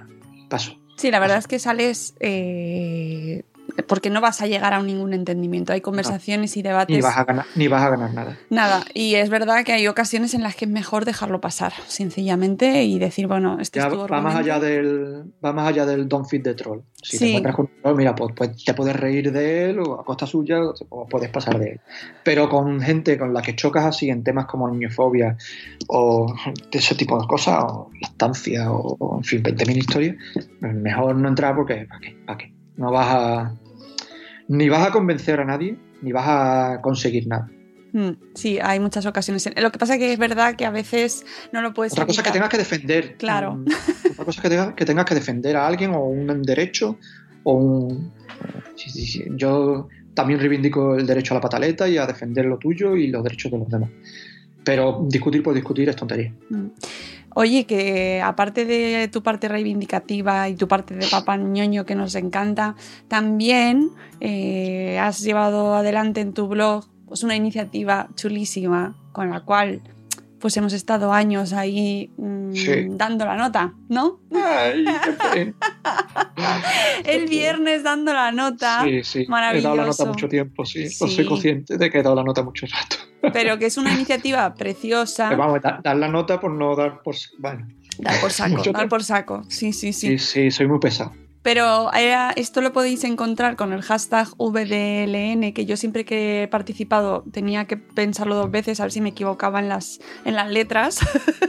[0.50, 0.78] paso.
[0.96, 3.44] Sí, la verdad es que sales eh,
[3.88, 5.74] porque no vas a llegar a ningún entendimiento.
[5.74, 6.96] Hay conversaciones y debates.
[6.96, 8.38] Ni vas, a ganar, ni vas a ganar nada.
[8.50, 8.86] Nada.
[8.94, 13.00] Y es verdad que hay ocasiones en las que es mejor dejarlo pasar, sencillamente, y
[13.00, 16.28] decir, bueno, este Ya es tu va más allá del va más allá del don't
[16.28, 16.82] feed the troll.
[17.02, 20.00] Si te encuentras con un troll, mira, pues, pues te puedes reír de él o
[20.00, 20.60] a costa suya
[20.90, 21.80] o puedes pasar de él.
[22.24, 25.38] Pero con gente con la que chocas así en temas como niñofobia
[25.88, 26.34] o
[26.72, 30.16] de ese tipo de cosas, o lactancia o, o, en fin, 20.000 historias,
[30.60, 32.18] mejor no entrar porque ¿para qué?
[32.26, 32.59] ¿Para qué?
[32.80, 33.54] No vas a
[34.48, 37.48] ni vas a convencer a nadie ni vas a conseguir nada.
[37.92, 39.46] Mm, Sí, hay muchas ocasiones.
[39.48, 42.24] en- Lo que pasa que es verdad que a veces no lo puedes Otra cosa
[42.24, 43.18] que tengas que defender.
[43.18, 43.56] Claro.
[43.56, 43.66] Mm,
[44.14, 46.98] Otra cosa que tengas, que tengas que defender a alguien o un derecho
[47.44, 48.12] o un...
[48.76, 49.24] sí, sí, sí.
[49.36, 53.24] Yo también reivindico el derecho a la pataleta y a defender lo tuyo y los
[53.24, 53.90] derechos de los demás.
[54.64, 56.34] Pero discutir por discutir es tontería.
[56.50, 56.66] Mm.
[57.40, 62.16] Oye, que aparte de tu parte reivindicativa y tu parte de papá ñoño que nos
[62.16, 62.76] encanta,
[63.08, 69.82] también eh, has llevado adelante en tu blog pues, una iniciativa chulísima con la cual
[70.42, 72.88] pues hemos estado años ahí mm, Sí.
[72.90, 74.20] dando la nota, ¿no?
[74.36, 75.54] Ay, qué pena.
[77.06, 79.20] El viernes dando la nota, Sí, sí.
[79.24, 79.68] He maravilloso.
[79.70, 80.90] dado la nota mucho tiempo, sí.
[80.90, 81.08] Sí.
[81.10, 82.98] soy consciente de que he dado la nota mucho rato.
[83.34, 85.30] pero que es una iniciativa preciosa.
[85.30, 87.16] Pero vamos, da- dar la nota por no dar por...
[87.38, 87.68] Bueno,
[87.98, 89.44] Dar por saco, dar por saco.
[89.50, 90.18] Sí, sí, sí.
[90.18, 91.12] sí, sí, soy muy pesado.
[91.42, 96.48] Pero eh, esto lo podéis encontrar con el hashtag VDLN, que yo siempre que he
[96.50, 100.50] participado tenía que pensarlo dos veces a ver si me equivocaba en las, en las
[100.52, 101.00] letras,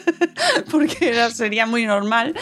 [0.70, 2.34] porque sería muy normal.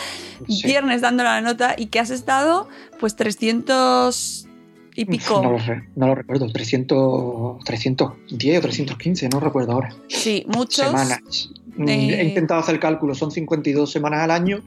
[0.46, 0.62] Sí.
[0.66, 2.68] Viernes dando la nota y que has estado
[3.01, 4.46] pues 300
[4.94, 5.40] y pico.
[5.42, 9.94] No lo, re- no lo recuerdo, 300, 310 o 315, no recuerdo ahora.
[10.09, 10.86] Sí, muchos.
[10.86, 11.51] Semanas.
[11.76, 14.62] Mm, Eh, He intentado hacer cálculos, son 52 semanas al año.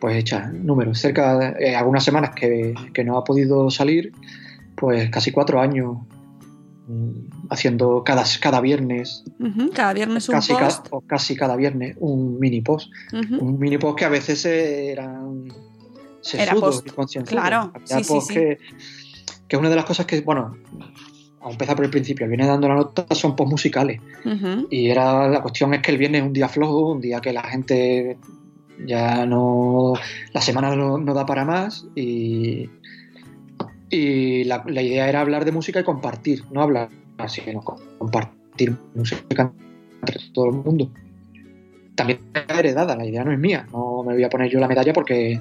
[0.00, 4.12] Pues echa números, cerca de eh, algunas semanas que, que no ha podido salir,
[4.74, 5.96] pues casi cuatro años
[6.88, 7.10] mm,
[7.50, 9.22] haciendo cada, cada viernes,
[9.74, 10.86] cada viernes un casi, ca- post.
[10.90, 12.90] o casi cada viernes, un mini post.
[13.12, 17.40] Un mini post que a veces eran Era sesudos post, y concienzudos.
[17.40, 18.34] claro, sí, sí, posts sí.
[18.34, 18.58] Que,
[19.56, 20.56] es una de las cosas que, bueno,
[21.44, 24.00] a empezar por el principio, el viene dando la nota, son post musicales.
[24.70, 27.32] Y era la cuestión es que el viernes es un día flojo, un día que
[27.32, 28.16] la gente
[28.86, 29.94] ya no.
[30.32, 32.68] La semana no, da para más y.
[33.90, 36.88] Y la, la idea era hablar de música y compartir, no hablar
[37.28, 39.52] sino co- compartir música
[40.00, 40.90] entre todo el mundo.
[41.94, 44.92] También heredada, la idea no es mía, no me voy a poner yo la medalla
[44.92, 45.40] porque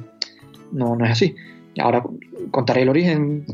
[0.71, 1.35] no, no es así.
[1.73, 2.03] Y ahora
[2.51, 3.45] contaré el origen,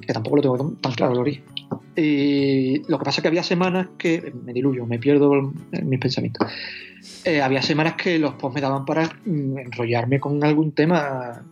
[0.00, 1.44] que tampoco lo tengo tan- claro el origen.
[1.96, 5.52] Y lo que pasa es que había semanas que me diluyo, me pierdo
[5.82, 6.46] mis pensamientos.
[7.24, 11.44] Eh, había semanas que los posts me daban para mm, enrollarme con algún tema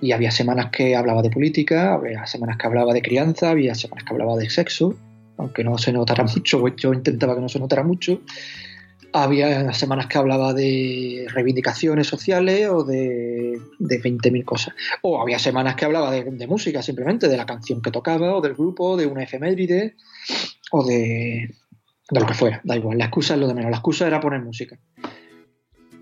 [0.00, 4.04] y había semanas que hablaba de política, había semanas que hablaba de crianza, había semanas
[4.04, 4.96] que hablaba de sexo,
[5.36, 8.20] aunque no se notara mucho, pues yo intentaba que no se notara mucho.
[9.14, 14.74] Había semanas que hablaba de reivindicaciones sociales o de, de 20.000 cosas.
[15.02, 18.54] O había semanas que hablaba de, música, simplemente, de la canción que tocaba, o del
[18.54, 19.96] grupo, de una efeméride,
[20.70, 21.54] o de,
[22.10, 22.62] de lo que fuera.
[22.64, 23.70] Da igual, la excusa es lo de menos.
[23.70, 24.78] La excusa era poner música.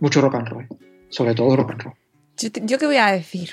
[0.00, 0.66] Mucho rock and roll,
[1.08, 1.94] sobre todo rock and roll.
[2.38, 3.50] Yo, te- ¿yo qué voy a decir?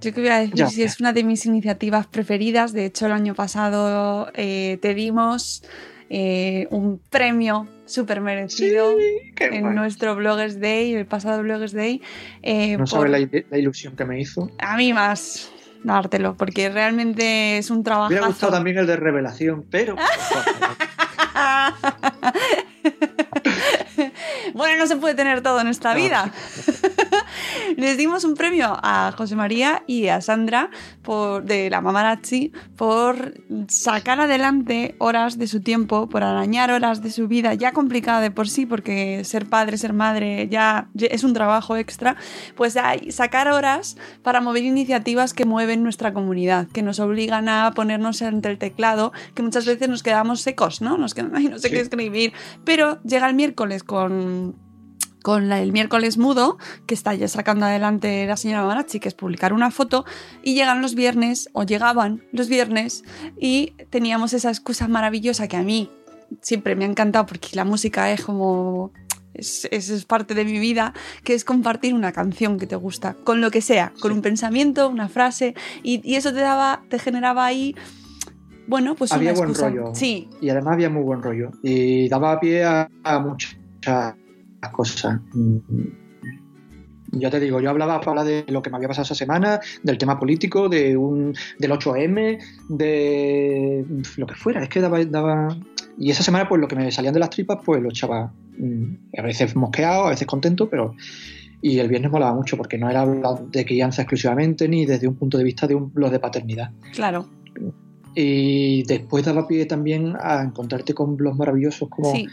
[0.00, 0.66] Yo qué voy a decir Ya.
[0.68, 2.72] si es una de mis iniciativas preferidas.
[2.72, 5.62] De hecho, el año pasado eh, te dimos
[6.08, 8.94] eh, un premio súper merecido
[9.36, 9.74] qué en guay.
[9.74, 12.00] nuestro Bloggers Day, el pasado Bloggers Day.
[12.42, 14.48] eh, No por- sabes la, la ilusión que me hizo.
[14.58, 15.50] A mí más
[15.84, 18.26] dártelo, porque realmente es un Me hubiera trabajo.
[18.28, 19.96] gustado también el de revelación, pero.
[24.60, 26.30] bueno, no se puede tener todo en esta vida.
[27.76, 30.70] Les dimos un premio a José María y a Sandra
[31.02, 33.34] por, de la Mamarazzi por
[33.68, 38.30] sacar adelante horas de su tiempo, por arañar horas de su vida, ya complicada de
[38.30, 42.16] por sí, porque ser padre, ser madre ya es un trabajo extra,
[42.56, 47.72] pues hay- sacar horas para mover iniciativas que mueven nuestra comunidad, que nos obligan a
[47.74, 50.98] ponernos ante el teclado, que muchas veces nos quedamos secos, ¿no?
[50.98, 51.74] Nos quedamos, "Ay, no sé Sí.
[51.74, 52.32] qué escribir,
[52.64, 54.56] pero llega el miércoles con
[55.22, 59.14] con la- el miércoles mudo, que está ya sacando adelante la señora Marachi, que es
[59.14, 60.04] publicar una foto,
[60.42, 63.04] y llegan los viernes, o llegaban los viernes,
[63.38, 65.90] y teníamos esa excusa maravillosa que a mí
[66.40, 68.92] siempre me ha encantado, porque la música es como
[69.32, 70.92] es, es, es parte de mi vida,
[71.22, 74.88] que es compartir una canción que te gusta, con lo que sea, con un pensamiento,
[74.88, 75.54] una frase,
[75.84, 77.74] y, y eso te daba, te generaba ahí,
[78.66, 79.94] bueno, pues había una buen rollo.
[79.94, 81.50] Sí, Y además había muy buen rollo.
[81.62, 83.56] Y daba pie a, a muchas
[84.68, 85.20] cosas.
[85.32, 85.58] Mm.
[87.12, 89.98] Ya te digo, yo hablaba para de lo que me había pasado esa semana, del
[89.98, 92.38] tema político, de un, del 8M,
[92.68, 93.84] de
[94.16, 94.62] lo que fuera.
[94.62, 95.56] Es que daba, daba.
[95.98, 99.18] Y esa semana, pues lo que me salían de las tripas, pues lo echaba mm,
[99.18, 100.94] a veces mosqueado, a veces contento, pero.
[101.62, 105.16] Y el viernes molaba mucho porque no era hablar de crianza exclusivamente ni desde un
[105.16, 106.70] punto de vista de un blog de paternidad.
[106.94, 107.26] claro.
[108.14, 112.26] Y después daba pie también a encontrarte con blogs maravillosos como, Sí,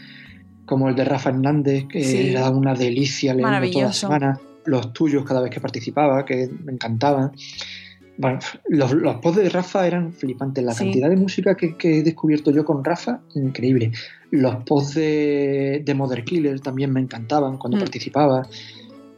[0.68, 2.30] como el de Rafa Hernández, que Sí.
[2.30, 4.40] era una delicia leerlo toda la semana.
[4.66, 7.32] Los tuyos cada vez que participaba, que me encantaban.
[8.20, 10.64] Bueno, los, los posts de Rafa eran flipantes.
[10.64, 10.84] La Sí.
[10.86, 13.92] cantidad de música que, que he descubierto yo con Rafa, increíble.
[14.32, 17.82] Los posts de, de Mother Killer también me encantaban cuando Mm.
[17.82, 18.46] participaba.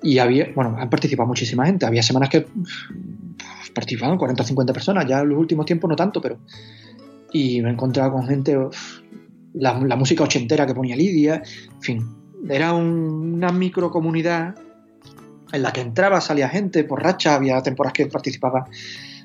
[0.03, 1.85] Y había, bueno, han participado muchísima gente.
[1.85, 5.05] Había semanas que pff, participaban 40 o 50 personas.
[5.07, 6.37] Ya en los últimos tiempos no tanto, pero.
[7.31, 8.55] Y me he encontrado con gente.
[9.53, 11.41] La, música ochentera que ponía Lidia.
[11.75, 12.07] En fin,
[12.49, 14.55] era un- una microcomunidad
[15.51, 17.35] en la que entraba, salía gente por racha.
[17.35, 18.67] Había temporadas que participaba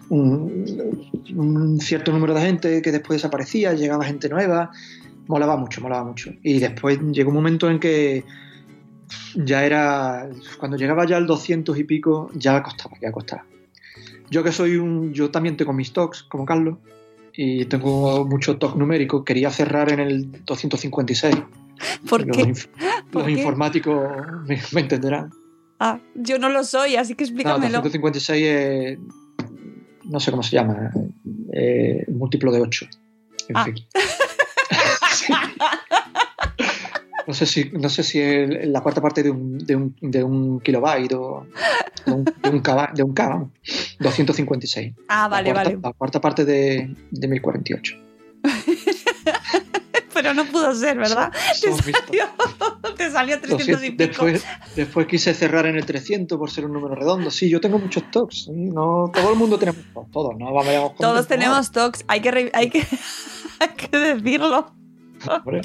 [0.08, 4.70] un, cierto número de gente que después desaparecía, llegaba gente nueva.
[5.26, 6.32] Molaba mucho, molaba mucho.
[6.42, 8.24] Y después llegó un momento en que
[9.34, 10.28] ya era.
[10.58, 13.44] Cuando llegaba ya al 200 y pico, ya costaba, ya costaba.
[14.30, 15.12] Yo que soy un.
[15.12, 16.78] Yo también tengo mis talks, como Carlos,
[17.36, 19.24] y tengo muchos talks numéricos.
[19.24, 21.34] Quería cerrar en el 256.
[22.08, 22.42] ¿por los qué?
[22.44, 22.68] inf-
[23.10, 23.32] ¿Por los qué?
[23.32, 24.08] informáticos
[24.46, 25.30] me, me entenderán.
[25.80, 27.78] Ah, yo no lo soy, así que No, explícamelo.
[27.82, 28.98] 256 es.
[30.04, 30.92] No sé cómo se llama.
[31.52, 32.86] eh, múltiplo de 8.
[33.48, 33.64] En Ah.
[33.64, 33.74] fin.
[37.26, 40.22] No sé si, no sé si es la cuarta parte de un, de un, de
[40.22, 41.46] un kilobyte o
[42.04, 42.62] de un, de un
[42.94, 43.48] de un K, vamos.
[44.00, 44.92] 256.
[45.08, 45.80] Ah, vale, la cuarta, vale.
[45.82, 47.96] La cuarta parte de, de 1048.
[50.14, 51.32] Pero no pudo ser, ¿verdad?
[51.60, 52.24] Te salió,
[52.96, 54.08] te salió 300 y 200.
[54.08, 54.24] pico.
[54.26, 54.44] Después,
[54.76, 57.30] después quise cerrar en el 300 por ser un número redondo.
[57.30, 58.04] Sí, yo tengo muchos.
[58.30, 58.50] ¿sí?
[58.52, 59.82] No, todo el mundo tenemos.
[60.12, 62.86] Todos, no vamos con- Todos tenemos talks, hay que, hay que,
[63.58, 64.72] hay que decirlo.
[65.28, 65.60] Hombre,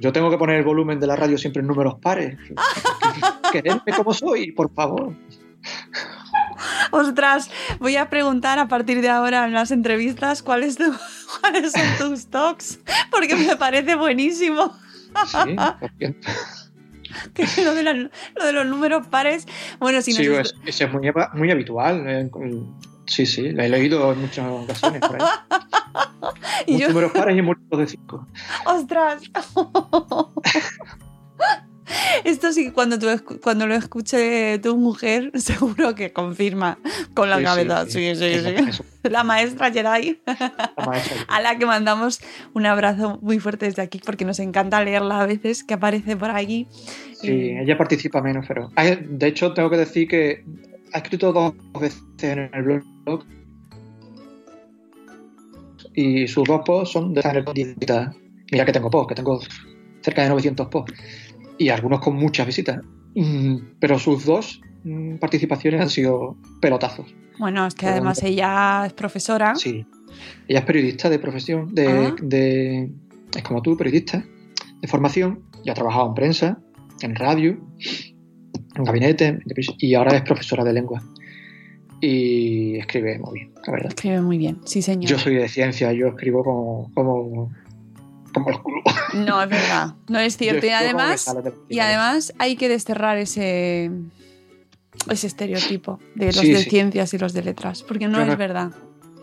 [0.00, 2.36] Yo tengo que poner el volumen de la radio siempre en números pares.
[3.52, 5.14] Quererme como soy, por favor.
[6.90, 10.94] Ostras, voy a preguntar a partir de ahora en las entrevistas cuáles, tu-
[11.40, 12.80] cuáles son tus talks,
[13.10, 14.72] porque me parece buenísimo.
[15.26, 15.56] Sí,
[17.32, 19.46] Que lo, de la- lo de los números pares.
[19.78, 22.28] Bueno, si sí, nos es, es muy, muy habitual.
[23.06, 25.00] Sí, sí, la he leído en muchas ocasiones.
[25.00, 25.28] por ahí.
[26.66, 28.26] Y Muchos yo- números pares y múltiplos de 5.
[28.66, 29.22] ¡Ostras!
[32.24, 33.06] Esto sí, cuando, tú,
[33.42, 36.78] cuando lo escuche tu mujer, seguro que confirma
[37.12, 37.84] con la Sí, sí, cabeza.
[37.86, 38.14] sí.
[38.14, 38.82] Sí, sí, sí.
[39.10, 41.16] La maestra Jedi, La maestra.
[41.28, 42.20] a la que mandamos
[42.54, 46.30] un abrazo muy fuerte desde aquí, porque nos encanta leerla a veces, que aparece por
[46.30, 46.66] allí.
[47.20, 48.70] Sí, Y- ella participa menos, pero.
[48.76, 50.44] Ah, De hecho, tengo que decir que
[50.94, 52.62] ha escrito dos veces en el
[53.04, 53.24] blog.
[55.94, 58.14] Y sus dos posts son de el visitas.
[58.52, 59.40] Mira que tengo posts, que tengo
[60.02, 60.94] cerca de 900 posts.
[61.58, 62.80] Y algunos con muchas visitas.
[63.14, 67.14] Mm, Pero sus dos mm, participaciones han sido pelotazos.
[67.38, 69.54] Bueno, es que además ella es profesora.
[69.56, 69.84] Sí.
[70.46, 72.14] Ella es periodista de profesión, de, Ah.
[72.22, 72.90] de-
[73.36, 74.24] es como tú, periodista
[74.80, 76.58] de formación, ya ha trabajado en prensa,
[77.00, 77.58] en radio,
[78.74, 79.38] en gabinete,
[79.78, 81.02] y ahora es profesora de lengua.
[82.00, 83.88] Y escribe muy bien, la verdad.
[83.90, 85.10] Escribe muy bien, sí señor.
[85.10, 87.50] Yo soy de ciencia, yo escribo como, como,
[88.62, 88.82] culos.
[89.14, 90.66] No, es verdad, no es cierto.
[90.66, 91.34] Y además,
[91.68, 93.90] y además hay que desterrar ese,
[95.10, 96.70] ese estereotipo de los Sí, de sí.
[96.70, 98.70] ciencias y los de letras, porque no Yo es no- verdad.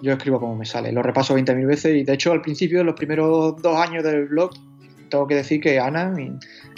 [0.02, 2.88] Yo escribo como me sale, lo repaso 20.000 veces y de hecho al principio, en
[2.88, 4.50] los primeros dos años del blog,
[5.10, 6.12] tengo que decir que Ana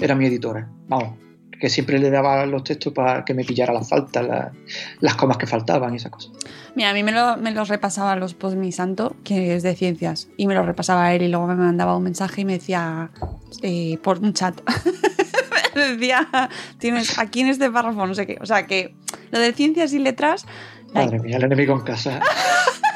[0.01, 0.67] era mi editora.
[0.89, 1.17] Vamos,
[1.63, 4.51] que siempre le daba los textos para que me pillara las faltas, la-
[4.99, 6.33] las comas que faltaban y esas cosas.
[6.75, 9.73] Mira, a mí me, lo- me los repasaba los post mi santo, que es de
[9.73, 13.11] ciencias, y me los repasaba él y luego me mandaba un mensaje y me decía
[13.61, 14.59] eh, por un chat.
[15.75, 16.49] me decía,
[16.79, 18.37] tienes aquí en este párrafo, no sé qué.
[18.41, 18.93] O sea que
[19.31, 20.45] lo de ciencias y letras,
[20.93, 22.19] Madre mía, el enemigo en casa.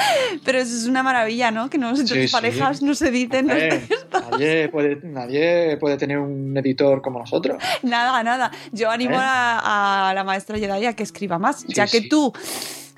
[0.44, 1.70] pero eso es una maravilla, ¿no?
[1.70, 2.28] Que no, Sí, tus sí.
[2.28, 3.10] parejas no se
[4.30, 7.62] nadie, puede, nadie puede tener un editor como nosotros.
[7.82, 8.50] Nada, nada.
[8.72, 9.20] Yo animo ¿Eh?
[9.22, 12.32] a, a la maestra Jedi a que escriba más, Sí, ya que tú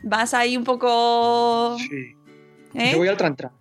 [0.03, 1.76] vas ahí un poco...
[1.78, 2.16] Sí.
[2.74, 2.90] ¿eh?
[2.92, 3.53] Yo voy al trantra.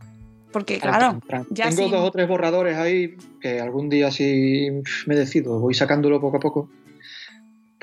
[0.52, 1.20] Porque, claro,
[1.52, 1.92] ya Tengo sí.
[1.92, 4.70] dos o tres borradores ahí que algún día si
[5.06, 6.70] me decido, voy sacándolo poco a poco,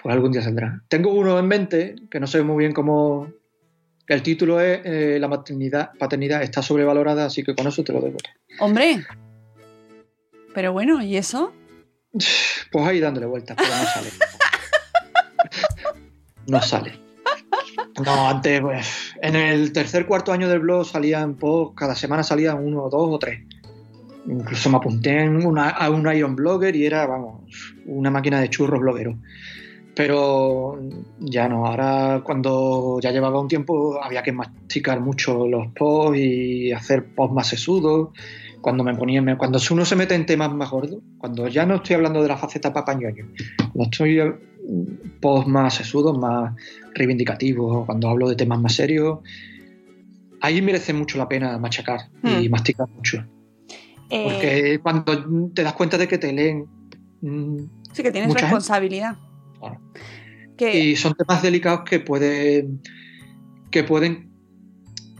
[0.02, 0.82] pues algún día saldrá.
[0.88, 3.28] Tengo uno en mente que no sé muy bien cómo...
[4.08, 8.00] El título es eh, La maternidad, paternidad está sobrevalorada, así que con eso te lo
[8.00, 8.18] debo.
[8.60, 9.04] Hombre.
[10.54, 11.52] Pero bueno, ¿y eso?
[12.72, 14.08] Pues ahí dándole vueltas, pero no sale.
[16.48, 16.92] No sale.
[18.04, 22.58] No, antes, pues, en el tercer cuarto año del blog salían post, cada semana salían
[22.64, 23.40] uno, dos o tres.
[24.28, 27.40] Incluso me apunté en una- a un Iron Blogger y era, vamos,
[27.86, 29.18] una máquina de churros bloguero.
[29.96, 30.78] Pero
[31.18, 36.70] ya no, ahora cuando ya llevaba un tiempo había que masticar mucho los posts y
[36.70, 38.10] hacer posts más sesudos.
[38.60, 41.96] Cuando me ponía, cuando uno se mete en temas más gordos, cuando ya no estoy
[41.96, 43.26] hablando de la faceta papañoño,
[43.72, 46.52] cuando estoy mm, posts más sesudos, más
[46.94, 49.20] reivindicativos, cuando hablo de temas más serios,
[50.42, 52.50] ahí merece mucho la pena machacar y Hmm.
[52.50, 53.24] masticar mucho.
[54.10, 56.66] Eh, Porque cuando te das cuenta de que te leen
[57.22, 57.58] mm,
[57.92, 58.64] sí que tienes mucha gente.
[59.58, 59.80] Claro.
[60.58, 62.80] Y son temas delicados que pueden
[63.70, 64.30] que pueden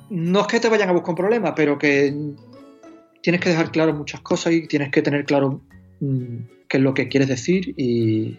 [0.08, 2.14] no es que te vayan a buscar un problema pero que
[3.22, 5.60] tienes que dejar claro muchas cosas y tienes que tener claro
[6.00, 6.36] mm,
[6.68, 8.38] qué es lo que quieres decir y,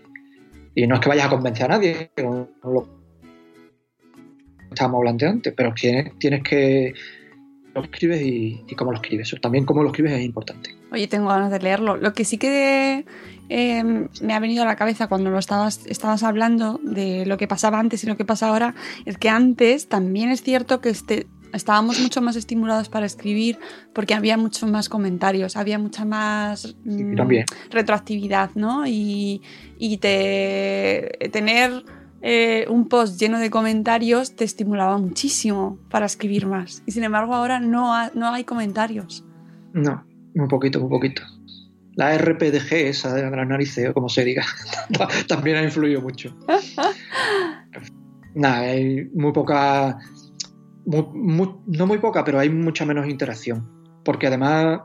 [0.75, 2.89] y no es que vayas a convencer a nadie no, no lo
[4.69, 6.93] estábamos hablando antes pero tienes, tienes que
[7.75, 11.27] lo escribes y, y cómo lo escribes también cómo lo escribes es importante Oye, tengo
[11.27, 11.97] ganas de leerlo.
[11.97, 13.05] Lo que sí que
[13.49, 13.83] eh,
[14.21, 17.79] me ha venido a la cabeza cuando lo estabas, estabas hablando de lo que pasaba
[17.79, 18.75] antes y lo que pasa ahora
[19.05, 23.57] es que antes también es cierto que este, estábamos mucho más estimulados para escribir
[23.93, 27.15] porque había muchos más comentarios, había mucha más mm,
[27.71, 28.85] retroactividad, ¿no?
[28.85, 29.41] Y,
[29.77, 31.83] y te, tener
[32.21, 36.83] eh, un post lleno de comentarios te estimulaba muchísimo para escribir más.
[36.85, 39.23] Y sin embargo ahora no, ha- no hay comentarios.
[39.73, 40.03] No,
[40.35, 41.21] muy poquito, muy poquito.
[41.97, 44.45] La RPDG, esa de las narices, o como se diga,
[45.27, 46.33] también ha influido mucho.
[48.35, 49.97] Nada, hay muy poca.
[50.85, 53.67] muy- muy- no muy poca, pero hay mucha menos interacción.
[54.05, 54.81] Porque además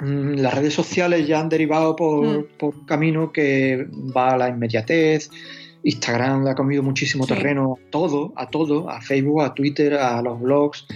[0.00, 2.44] mm, las redes sociales ya han derivado por, Mm.
[2.58, 3.86] por un camino que
[4.16, 5.28] va a la inmediatez.
[5.82, 7.34] Instagram le ha comido muchísimo Sí.
[7.34, 10.86] terreno a todo, a todo, a Facebook, a Twitter, a los blogs.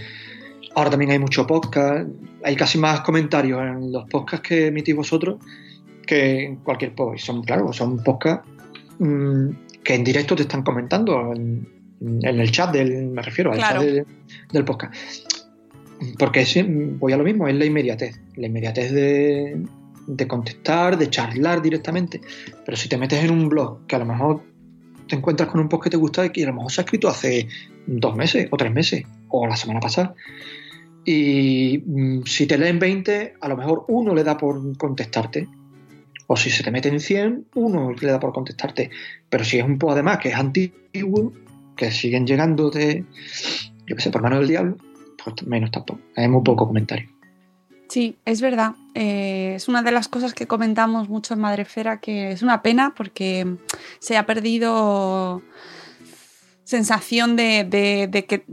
[0.75, 2.07] Ahora también hay mucho podcast.
[2.43, 5.37] Hay casi más comentarios en los podcasts que emitís vosotros
[6.05, 7.17] que en cualquier post.
[7.17, 8.47] Y Son, claro, son podcasts
[8.99, 9.49] mm,
[9.83, 11.67] que en directo te están comentando en,
[12.01, 13.81] en el chat del, me refiero, al Claro.
[13.81, 14.05] chat del,
[14.51, 14.93] del podcast.
[16.17, 16.45] Porque
[16.99, 18.19] voy a lo mismo, es la inmediatez.
[18.35, 19.63] La inmediatez de,
[20.07, 22.21] de contestar, de charlar directamente.
[22.65, 24.41] Pero si te metes en un blog que a lo mejor
[25.07, 26.83] te encuentras con un post que te gusta y que a lo mejor se ha
[26.85, 27.47] escrito hace
[27.85, 30.15] dos meses o tres meses o la semana pasada.
[31.05, 35.47] Y mm, si te leen 20, a lo mejor uno le da por contestarte.
[36.27, 38.89] O si se te meten 100, uno le da por contestarte.
[39.29, 41.33] Pero si es un post además que es antiguo,
[41.75, 43.03] que siguen llegando de,
[43.87, 44.77] yo qué sé, por mano del diablo,
[45.23, 45.99] pues menos tampoco.
[46.15, 47.09] Hay muy poco comentario.
[47.89, 48.75] Sí, es verdad.
[48.93, 52.93] Eh, es una de las cosas que comentamos mucho en Madrefera, que es una pena
[52.95, 53.57] porque
[53.99, 55.41] se ha perdido
[56.75, 58.43] sensación de, de- de que,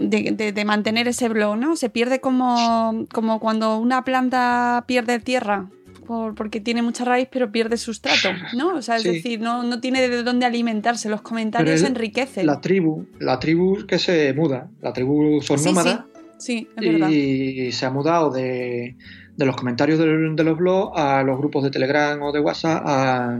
[0.00, 1.74] de, de- mantener ese blog, ¿no?
[1.74, 5.68] Se pierde como, como cuando una planta pierde tierra.
[6.06, 8.74] por- porque tiene mucha raíz, pero pierde sustrato, ¿no?
[8.74, 9.10] O sea, es Sí.
[9.10, 11.08] decir, no, no tiene de dónde alimentarse.
[11.08, 12.46] Los comentarios es enriquecen.
[12.46, 16.00] La tribu, la tribu que se muda, la tribu son Sí, nómadas.
[16.38, 17.08] sí, es verdad.
[17.10, 18.96] y se ha mudado de,
[19.36, 23.38] de los comentarios de los blogs a los grupos de Telegram o de WhatsApp a,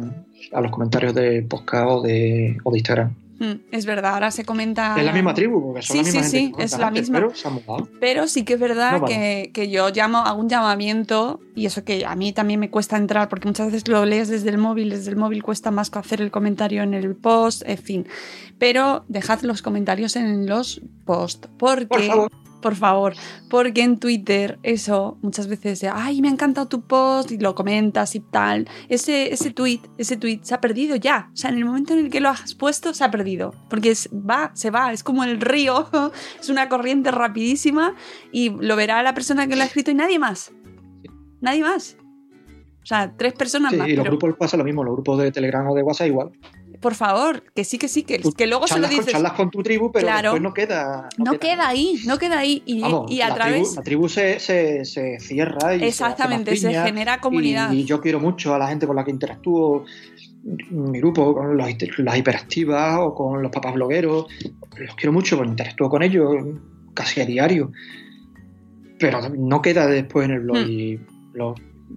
[0.52, 3.10] a los comentarios de podcast o de, o de Instagram.
[3.40, 4.94] Mm, es verdad, ahora se comenta.
[4.98, 7.08] Es la misma tribu, porque son Sí, la misma sí, gente sí, es la antes,
[7.10, 7.18] misma.
[7.98, 9.14] Pero se sí que es verdad No, vale.
[9.14, 12.98] que, que yo llamo, hago un llamamiento, y eso que a mí también me cuesta
[12.98, 15.98] entrar, porque muchas veces lo lees desde el móvil, desde el móvil cuesta más que
[15.98, 18.06] hacer el comentario en el post, en fin.
[18.58, 21.86] Pero dejad los comentarios en los posts, porque...
[21.86, 22.30] Por favor.
[22.60, 23.14] Por favor,
[23.48, 27.54] porque en Twitter eso muchas veces de, ay, me ha encantado tu post y lo
[27.54, 28.68] comentas y tal.
[28.88, 31.30] Ese, ese tweet, ese tweet se ha perdido ya.
[31.32, 33.54] O sea, en el momento en el que lo has puesto, se ha perdido.
[33.70, 35.88] Porque es- va, se va, es como el río,
[36.40, 37.94] es una corriente rapidísima
[38.30, 40.52] y lo verá la persona que lo ha escrito y nadie más.
[41.40, 41.96] Nadie más.
[42.82, 43.88] O sea, tres personas Sí, más.
[43.88, 46.30] y los pero, grupos pasa lo mismo, los grupos de Telegram o de WhatsApp igual.
[46.80, 49.12] Por favor, que sí, que sí, que, que luego se lo charlas, con, dices.
[49.12, 50.30] charlas con tu tribu, pero Claro.
[50.32, 51.08] después no queda.
[51.18, 52.62] No queda ahí, no queda ahí.
[52.66, 53.62] Y, Vamos, y a la, través.
[53.62, 57.70] tribu, la tribu se, se, se cierra y Exactamente, se, genera comunidad.
[57.72, 59.84] Y, yo quiero mucho a la gente con la que interactúo,
[60.70, 61.68] mi grupo, con los,
[61.98, 64.26] las hiperactivas o con los papás blogueros.
[64.78, 66.34] Los quiero mucho, porque interactúo con ellos
[66.94, 67.72] casi a diario.
[68.98, 70.56] pero no queda después en el blog.
[70.68, 71.00] Y
[71.34, 71.54] lo-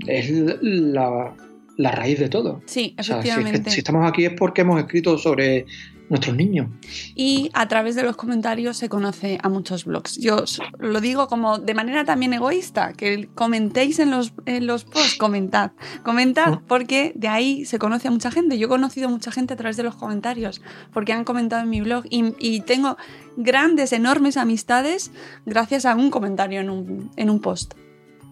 [0.07, 0.29] es
[0.61, 1.33] la,
[1.77, 2.61] la raíz de todo.
[2.65, 3.71] Sí, O sea, si, es que- efectivamente.
[3.71, 5.65] si estamos aquí es porque hemos escrito sobre
[6.09, 6.67] nuestros niños.
[7.15, 10.17] Y a través de los comentarios se conoce a muchos blogs.
[10.19, 10.43] Yo
[10.77, 15.71] lo digo como de manera también egoísta, que comentéis en los, en los posts, comentad.
[16.03, 18.59] Comentad porque de ahí se conoce a mucha gente.
[18.59, 20.61] Yo he conocido a mucha gente a través de los comentarios
[20.91, 22.97] porque han comentado en mi blog y, y tengo
[23.37, 25.09] grandes, enormes amistades
[25.47, 27.73] gracias a un comentario en un, en un post.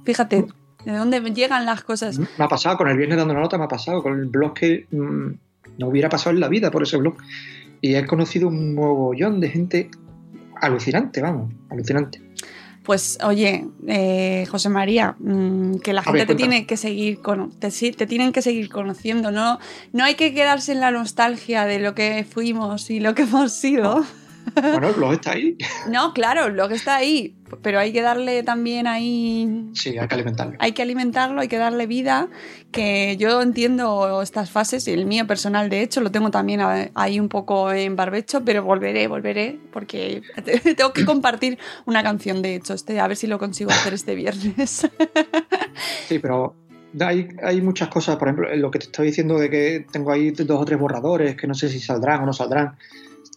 [0.04, 0.46] Fíjate,
[0.86, 2.18] de dónde llegan las cosas.
[2.20, 4.54] Me ha pasado con el viernes dando una nota, me ha pasado con el blog
[4.54, 5.28] que mm,
[5.78, 7.16] no hubiera pasado en la vida por ese blog.
[7.82, 9.90] Y he conocido un mogollón de gente
[10.62, 12.22] alucinante, vamos, alucinante.
[12.84, 17.20] Pues oye, eh, José María, mm, que la A gente ver, te tiene que seguir
[17.22, 19.60] cono- te, te tienen que seguir conociendo, no,
[19.94, 23.54] no hay que quedarse en la nostalgia de lo que fuimos y lo que hemos
[23.54, 24.04] sido.
[24.56, 25.58] Bueno, el blog está ahí.
[25.90, 30.16] No, claro, lo que está ahí, pero hay que darle también ahí Sí, hay que
[30.16, 30.56] alimentarlo.
[30.60, 32.28] hay que alimentarlo, hay que darle vida,
[32.72, 36.62] que yo entiendo estas fases, y el mío personal de hecho lo tengo también
[36.96, 40.22] ahí un poco en barbecho, pero volveré, volveré, porque
[40.76, 44.16] tengo que compartir una canción de hecho, este, a ver si lo consigo hacer este
[44.16, 44.88] viernes.
[46.08, 46.56] Sí, pero
[47.00, 50.32] hay, hay muchas cosas, por ejemplo, lo que te estaba diciendo de que tengo ahí
[50.32, 52.76] dos o tres borradores que no sé si saldrán o no saldrán.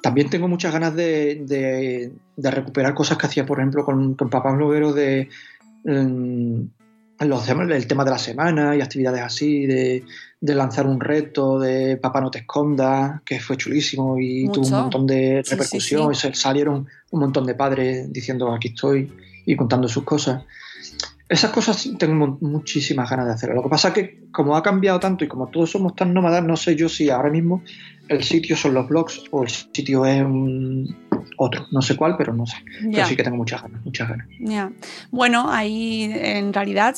[0.04, 4.28] También tengo muchas ganas de, de- de recuperar cosas que hacía, por ejemplo, con, con
[4.30, 5.28] Papá Bloguero de
[7.20, 10.04] los temas- el tema de la semana y actividades así, de,
[10.40, 14.70] de lanzar un reto, de Papá no te escondas, que fue chulísimo y tuvo un
[14.82, 16.12] montón de Sí, sí, repercusión.
[16.12, 19.10] y se- salieron un montón de padres diciendo aquí estoy
[19.46, 20.42] y contando sus cosas.
[21.28, 23.56] Esas cosas tengo mu- muchísimas ganas de hacerlo.
[23.56, 26.44] Lo que pasa es que como ha cambiado tanto y como todos somos tan nómadas,
[26.44, 27.62] no sé yo si ahora mismo
[28.08, 30.94] el sitio son los blogs o el sitio es un-
[31.36, 31.66] otro.
[31.72, 32.56] No sé cuál, pero no sé.
[32.82, 32.90] Ya.
[32.90, 34.28] Pero sí que tengo muchas ganas, muchas ganas.
[35.10, 36.96] Bueno, ahí en realidad,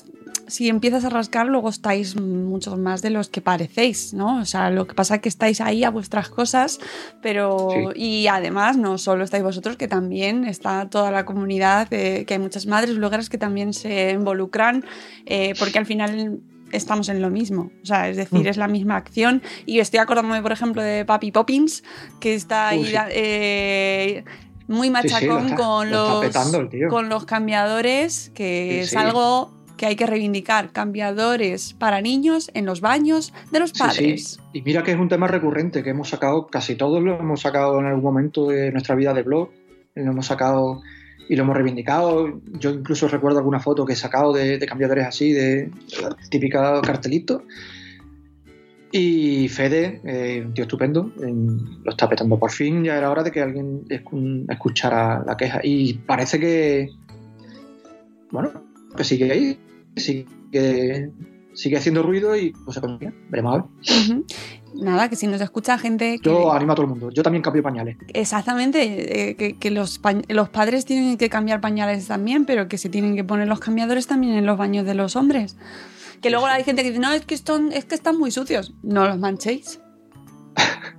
[0.49, 4.40] si empiezas a rascar, luego estáis muchos más de los que parecéis, ¿no?
[4.40, 6.78] O sea, lo que pasa es que estáis ahí a vuestras cosas,
[7.22, 7.92] pero.
[7.94, 12.40] Y además, no solo estáis vosotros, que también está toda la comunidad, eh, que hay
[12.40, 14.84] muchas madres blogueras que también se involucran,
[15.26, 16.40] eh, porque al final.
[16.72, 18.47] Estamos en lo mismo, o sea, es decir, Mm.
[18.49, 19.40] es la misma acción.
[19.66, 21.84] Y estoy acordándome, por ejemplo, de Papi Poppins,
[22.18, 22.94] que está ahí sí.
[23.12, 24.24] eh,
[24.66, 28.97] muy Sí, sí, machacón lo está- con lo los petando con los cambiadores, que es
[28.97, 30.72] algo que hay que reivindicar.
[30.72, 34.24] Cambiadores para niños en los baños de los Sí, padres.
[34.24, 34.40] sí.
[34.54, 37.78] Y mira que es un tema recurrente que hemos sacado, casi todos lo hemos sacado
[37.80, 39.50] en algún momento de nuestra vida de blog,
[39.94, 40.82] lo hemos sacado
[41.28, 42.40] y lo hemos reivindicado.
[42.58, 45.70] Yo incluso recuerdo alguna foto que he sacado de, de cambiadores así, de
[46.30, 47.42] típica cartelito.
[48.92, 51.26] Y Fede, eh, un tío estupendo, eh,
[51.84, 52.84] lo está petando por fin.
[52.84, 55.60] Ya era hora de que alguien escu- escuchara la queja.
[55.62, 56.90] Y parece que,
[58.30, 58.52] bueno,
[58.97, 59.59] que sigue ahí,
[59.97, 61.11] sigue,
[61.55, 63.12] sigue haciendo ruido y pues se consigue.
[63.30, 64.24] Veremos a ver.
[64.74, 66.28] Nada, que si nos escucha gente que...
[66.28, 67.11] Yo animo a todo el mundo.
[67.11, 67.97] Yo también cambio pañales.
[68.12, 72.76] Exactamente, eh, que, que los, pa- los padres tienen que cambiar pañales también, pero que
[72.76, 75.57] se tienen que poner los cambiadores también en los baños de los hombres.
[76.20, 78.74] Que luego hay gente que dice, no, es que, están, es que están muy sucios.
[78.82, 79.80] No los manchéis.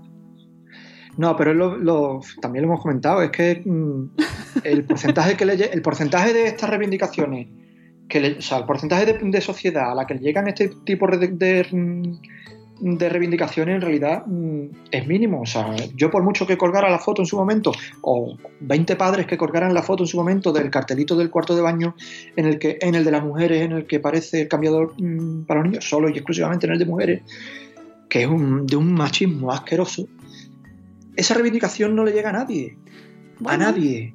[1.18, 4.12] No, pero lo- lo- también lo hemos comentado, es que mm,
[4.64, 7.48] el porcentaje que le el porcentaje de estas reivindicaciones,
[8.08, 10.70] que le- o sea, el porcentaje de, de sociedad a la que le llegan este
[10.86, 12.18] tipo de, de,
[12.80, 15.42] de reivindicaciones en realidad mm, es mínimo.
[15.42, 19.26] O sea, yo por mucho que colgara la foto en su momento, o 20 padres
[19.26, 21.96] que colgaran la foto en su momento del cartelito del cuarto de baño
[22.36, 25.46] en el que, en el de las mujeres, en el que aparece el cambiador mm,
[25.46, 27.22] para los niños, solo y exclusivamente en el de mujeres,
[28.10, 30.08] que es un- de un machismo asqueroso
[31.16, 32.78] esa reivindicación no le llega a nadie.
[33.44, 34.14] a nadie.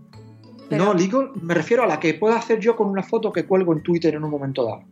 [0.68, 3.44] Pero- No, digo, me refiero a la que pueda hacer yo con una foto que
[3.44, 4.82] cuelgo en Twitter en un momento dado.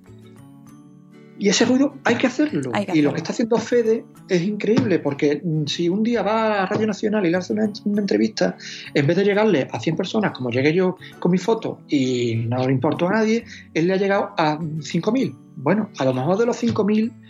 [1.40, 2.70] Y ese ruido hay que hacerlo.
[2.74, 6.22] Hay que y lo que está haciendo Fede es increíble, porque mm, si un día
[6.22, 8.58] va a Radio Nacional y le hace una, una entrevista,
[8.92, 12.66] en vez de llegarle a 100 personas, como llegué yo con mi foto, y no
[12.66, 15.34] le importó a nadie, él le ha llegado a 5.000.
[15.56, 17.20] Bueno, a lo mejor de los 5.000 mm,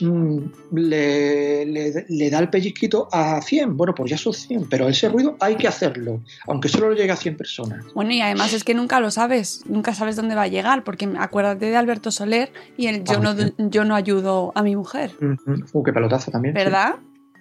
[0.00, 3.76] le, le- le da el pellizquito a 100.
[3.76, 7.12] Bueno, pues ya son 100, pero ese ruido hay que hacerlo, aunque solo le llegue
[7.12, 7.84] a 100 personas.
[7.94, 11.08] Bueno, y además es que nunca lo sabes, nunca sabes dónde va a llegar, porque
[11.18, 13.52] acuérdate de Alberto Soler y el yo, Ah, no, sí.
[13.58, 15.12] yo no ayudo a mi mujer.
[15.72, 16.54] Uh, qué pelotazo también.
[16.54, 16.58] sí.
[16.62, 16.96] ¿verdad?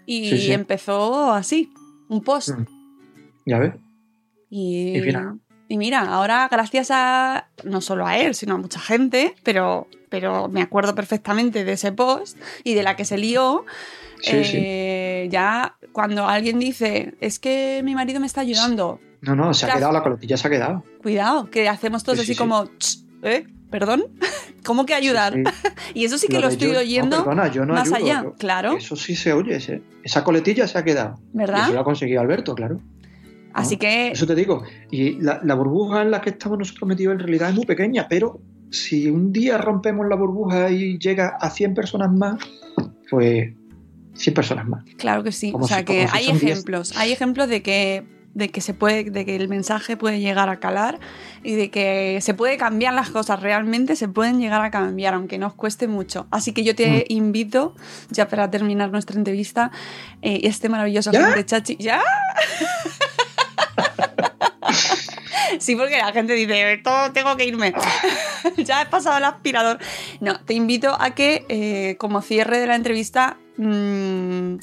[0.06, 1.72] Y Sí, empezó así,
[2.10, 2.50] un post.
[2.50, 2.66] Mm.
[3.46, 3.74] Ya ves.
[4.50, 5.36] Y, Y mira.
[5.70, 10.48] y mira, ahora gracias a no solo a él, sino a mucha gente, pero, pero
[10.48, 13.66] me acuerdo perfectamente de ese post y de la que se lió.
[14.22, 14.58] Sí, sí.
[14.60, 19.66] Eh, Ya cuando alguien dice, es que mi marido me está ayudando, No, no, se
[19.66, 20.84] ha quedado, la coletilla se ha quedado.
[21.02, 22.38] cuidado, que hacemos todos Sí, sí, así sí.
[22.38, 23.48] como, "Ch, ¿eh?
[23.72, 24.04] ¿Perdón?
[24.64, 25.34] ¿Cómo que ayudar?
[25.96, 28.24] Y eso sí que Lo estoy yo- no, oyendo perdona, yo no más ayudo, allá,
[28.38, 31.16] claro, Eso sí se oye, ese- esa coletilla se ha quedado.
[31.34, 31.64] Y ¿verdad?
[31.64, 32.80] eso lo ha conseguido Alberto, claro.
[33.52, 33.80] Así ¿no?
[33.80, 34.64] que, Eso te digo.
[34.92, 38.08] Y la, la burbuja en la que estamos nosotros metidos en realidad es muy pequeña,
[38.08, 38.40] pero
[38.74, 42.40] si un día rompemos la burbuja y llega a 100 personas más,
[43.10, 43.54] pues
[44.16, 44.84] 100 personas más.
[44.98, 45.52] claro que sí.
[45.52, 48.74] como O sea si- que si hay ejemplos, hay ejemplos de que de que se
[48.74, 51.00] puede, de que el mensaje puede llegar a calar
[51.44, 55.38] y de que se puede cambiar las cosas, realmente se pueden llegar a cambiar, aunque
[55.38, 56.26] nos cueste mucho.
[56.32, 57.04] Así que yo te Mm.
[57.14, 57.76] invito,
[58.10, 59.70] ya para terminar nuestra entrevista,
[60.24, 61.26] eh, este maravilloso ¿Ya?
[61.28, 61.78] gente chachi.
[61.80, 62.02] ¿Ya?
[65.60, 67.74] Sí, porque la gente dice, todo tengo que irme.
[68.58, 69.80] ya he pasado el aspirador.
[70.20, 74.56] No, te invito a que, eh, como cierre de la entrevista, mm,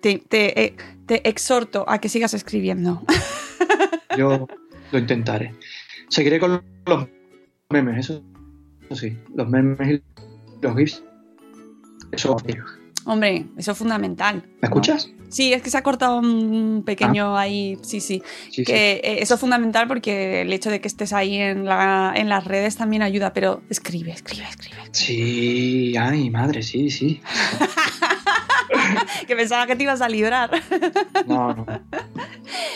[0.00, 3.02] te, te, eh, te exhorto a que sigas escribiendo.
[4.16, 4.46] Yo
[4.92, 5.54] lo intentaré.
[6.08, 7.06] Seguiré con los
[7.70, 8.22] memes, eso,
[8.84, 9.16] eso sí.
[9.34, 10.02] Los memes y
[10.60, 11.04] los GIFs.
[12.12, 12.54] Eso ¿Me
[13.04, 14.44] Hombre, eso es fundamental.
[14.46, 14.68] ¿no?
[14.68, 15.10] escuchas?
[15.30, 18.22] Sí, es que se ha cortado un pequeño ahí, sí, sí.
[18.52, 22.28] Que eh, eso es fundamental porque el hecho de que estés ahí en, la, en
[22.28, 24.76] las redes también ayuda, pero escribe, escribe, escribe.
[24.92, 27.20] Sí, ay, madre, sí, sí.
[29.26, 30.50] Que pensaba que te ibas a librar.
[31.26, 31.66] No, no.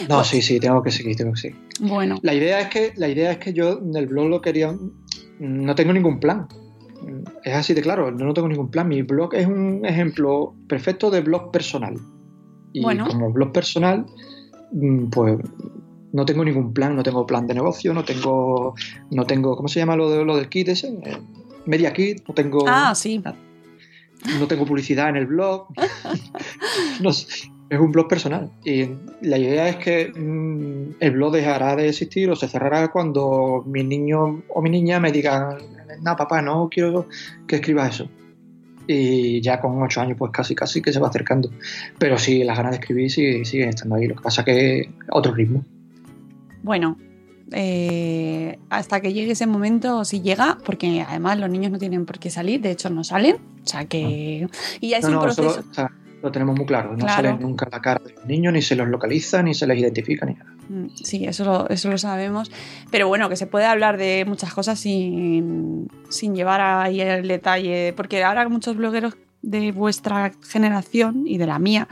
[0.08, 1.58] No, sí, sí, tengo que seguir, tengo que seguir.
[1.80, 4.74] Bueno, La idea es que, la idea es que yo en el blog lo quería.
[5.38, 6.48] No tengo ningún plan.
[7.42, 8.88] Es así de claro, no, no tengo ningún plan.
[8.88, 11.96] Mi blog es un ejemplo perfecto de blog personal.
[12.74, 13.06] Y Bueno.
[13.06, 14.04] como blog personal,
[14.72, 15.38] mm, pues
[16.12, 18.74] no tengo ningún plan, no tengo plan de negocio, no tengo.
[19.10, 19.56] No tengo.
[19.56, 20.88] ¿Cómo se llama lo, de, lo del kit ese?
[20.88, 21.16] Eh,
[21.66, 22.64] Media kit, no tengo.
[22.68, 23.22] ah, sí.
[24.38, 25.68] no tengo publicidad en el blog.
[27.00, 28.50] No sé, es un blog personal.
[28.64, 28.88] Y
[29.22, 33.82] la idea es que mm, el blog dejará de existir o se cerrará cuando mi
[33.82, 35.58] niño o mi niña me digan,
[36.02, 37.06] no, papá, no quiero
[37.46, 38.08] que escribas eso.
[38.86, 41.50] Y ya con ocho años, pues casi, casi que se va acercando.
[41.98, 44.06] Pero sí, las ganas de escribir sí- siguen estando ahí.
[44.06, 45.64] Lo que pasa que a otro ritmo.
[46.62, 46.98] Bueno,
[47.52, 52.18] eh, hasta que llegue ese momento, si llega, porque además los niños no tienen por
[52.18, 54.48] qué salir, de hecho no salen, o sea que...
[54.80, 55.62] Y ya es No, un no, eso proceso...
[55.64, 55.90] lo, o sea,
[56.22, 56.92] lo tenemos muy claro.
[56.92, 57.14] No Claro.
[57.30, 60.24] sale nunca la cara de los niños, ni se los localiza, ni se les identifica,
[60.26, 60.53] ni nada.
[60.68, 62.50] Mm, Sí, eso lo, eso lo sabemos.
[62.90, 67.92] Pero bueno, que se puede hablar de muchas cosas sin, sin llevar ahí el detalle.
[67.96, 71.86] Porque ahora muchos blogueros de vuestra generación y de la mía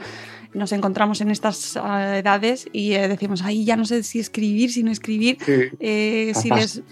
[0.55, 4.71] nos encontramos en estas ah, edades y eh, decimos, ay, ya no sé si escribir,
[4.71, 5.39] si no escribir.
[5.81, 6.83] Eh, si les,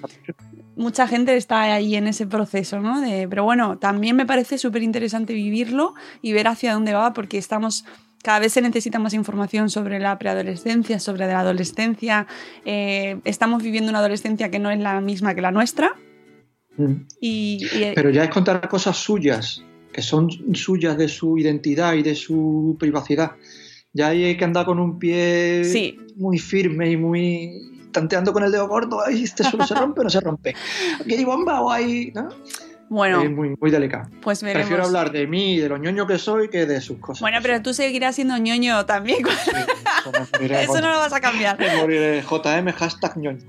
[0.76, 3.02] mucha gente está ahí en ese proceso, ¿no?
[3.02, 7.36] De- pero bueno, también me parece súper interesante vivirlo y ver hacia dónde va, porque
[7.36, 7.84] estamos.
[8.22, 12.26] Cada vez se necesita más información sobre la preadolescencia, sobre la adolescencia.
[12.64, 15.94] Eh, estamos viviendo una adolescencia que no es la misma que la nuestra.
[16.76, 16.92] Mm.
[17.20, 19.62] Y, y- Pero ya es contar cosas suyas,
[19.92, 23.32] que son suyas de su identidad y de su privacidad.
[23.92, 25.98] Ya hay que andar con un pie Sí.
[26.16, 27.50] muy firme y muy
[27.90, 29.00] tanteando con el dedo gordo.
[29.04, 30.54] Ay, este suelo se rompe o no se rompe.
[31.00, 32.12] Aquí hay bomba o hay.
[32.14, 32.28] ¿no?
[32.90, 34.10] Bueno, Es muy, muy delicado.
[34.20, 34.66] pues veremos.
[34.66, 37.20] Prefiero hablar de mí y de lo ñoño que soy que de sus cosas.
[37.22, 39.18] Bueno, pero tú seguirás siendo ñoño también.
[39.24, 39.50] Sí,
[40.50, 41.56] eso con- no lo vas a cambiar.
[41.78, 42.20] moriré.
[42.22, 43.46] JM hashtag ñoño.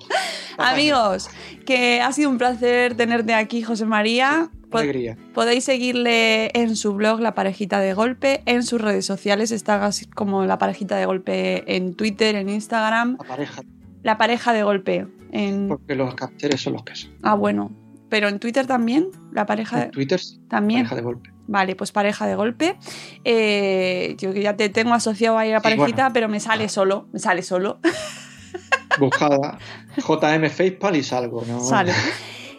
[0.58, 1.30] Amigos,
[1.66, 4.50] que ha sido un placer tenerte aquí, José María.
[4.72, 5.18] Alegría.
[5.34, 10.06] Podéis seguirle en su blog La Parejita de Golpe, en sus redes sociales, está así
[10.06, 13.18] como La Parejita de Golpe en Twitter, en Instagram.
[13.20, 13.62] La pareja,
[14.04, 15.68] La Pareja de Golpe en...
[15.68, 17.12] porque los caracteres son los que son.
[17.22, 17.72] Ah, bueno.
[18.12, 19.86] Pero en Twitter también, La Pareja de...
[19.88, 20.82] Twitter, También.
[20.84, 21.30] pareja de golpe.
[21.48, 22.78] Vale, pues pareja de golpe.
[23.24, 26.14] Eh, yo que ya te tengo asociado ahí a la Sí, parejita, bueno.
[26.14, 27.80] pero me sale solo, me sale solo.
[29.00, 29.58] Buscada
[29.98, 31.44] JM Facepal y salgo.
[31.48, 31.62] ¿no?
[31.62, 31.94] Sale.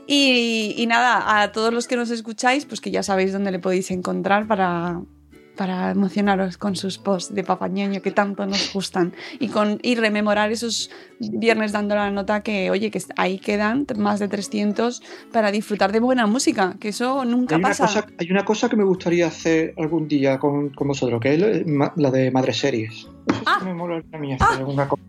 [0.07, 3.59] Y, y nada, a todos los que nos escucháis, pues que ya sabéis dónde le
[3.59, 5.01] podéis encontrar para,
[5.57, 10.51] para emocionaros con sus posts de papañeño que tanto nos gustan y, con, y rememorar
[10.51, 10.91] esos
[11.21, 16.01] viernes dando la nota que, oye, que ahí quedan más de 300 para disfrutar de
[16.01, 17.85] buena música, que eso nunca Hay una, pasa.
[17.87, 21.67] cosa, hay una cosa que me gustaría hacer algún día con, con vosotros, que es
[21.67, 23.07] la- la de madre series.
[23.47, 23.57] Ah.
[23.61, 25.03] que me mola a mí hacer alguna cosa.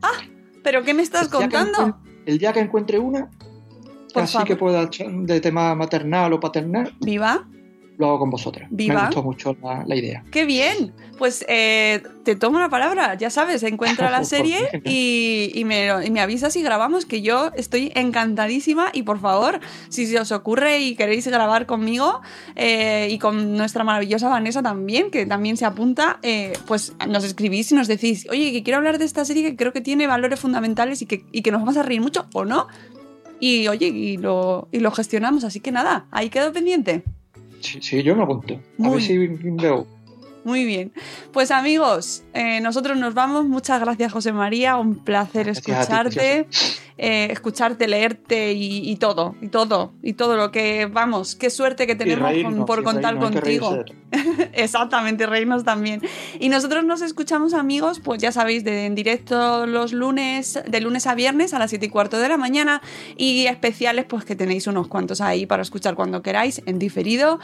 [0.62, 1.98] ¿Pero qué me estás El día que contando?
[2.26, 3.30] El día que encuentre una,
[4.14, 4.48] Por así favor.
[4.48, 7.48] que pueda de tema maternal o paternal, Viva.
[7.98, 8.68] Lo hago con vosotras.
[8.72, 8.96] Viva.
[8.96, 10.24] Me gustó mucho la, la idea.
[10.32, 10.94] ¡Qué bien!
[11.18, 16.10] Pues eh, te tomo la palabra, ya sabes, encuentra la serie y, y me, y
[16.10, 20.80] me avisas y grabamos, que yo estoy encantadísima y por favor, si se os ocurre
[20.80, 22.22] y queréis grabar conmigo
[22.56, 27.72] eh, y con nuestra maravillosa Vanessa también, que también se apunta, eh, pues nos escribís
[27.72, 30.40] y nos decís, oye, que quiero hablar de esta serie que creo que tiene valores
[30.40, 32.68] fundamentales y que, y que nos vamos a reír mucho o no.
[33.40, 37.04] Y oye, y lo, y lo gestionamos, así que nada, ahí quedo pendiente.
[37.64, 38.56] Sí, sí, yo me apunto.
[38.56, 39.88] A Muy ver si veo.
[40.44, 40.92] Muy bien.
[41.32, 43.46] Pues amigos, eh, nosotros nos vamos.
[43.46, 44.76] Muchas gracias, José María.
[44.76, 46.48] Un placer Gracias a ti, escucharte,
[46.98, 51.36] eh, escucharte, leerte y, y todo, y todo, y todo lo que vamos.
[51.36, 53.84] Qué suerte que tenemos con- por contar reírnos, contigo.
[54.54, 56.02] Exactamente, reírnos también.
[56.40, 61.08] Y nosotros nos escuchamos, amigos, pues ya sabéis, de, en directo los lunes, de lunes
[61.08, 62.82] a viernes a las 7 y cuarto de la mañana.
[63.18, 67.40] Y especiales, pues que tenéis unos cuantos ahí para escuchar cuando queráis, en diferido,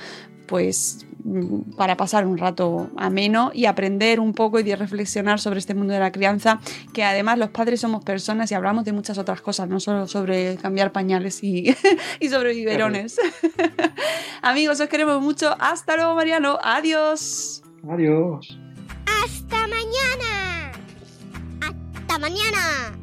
[0.48, 5.60] pues mm, para pasar un rato ameno y aprender un poco y de reflexionar sobre
[5.60, 6.60] este mundo de la crianza,
[6.94, 10.58] que además los padres somos personas y hablamos de muchas otras cosas, no solo sobre
[10.58, 11.76] cambiar pañales y,
[12.20, 13.20] y sobre biberones.
[14.42, 15.56] Amigos, os queremos mucho.
[15.60, 16.60] Hasta luego, Mariano.
[16.62, 17.62] Adiós.
[17.90, 18.60] Adiós.
[19.06, 20.72] ¡Hasta mañana!
[21.62, 22.99] ¡Hasta mañana!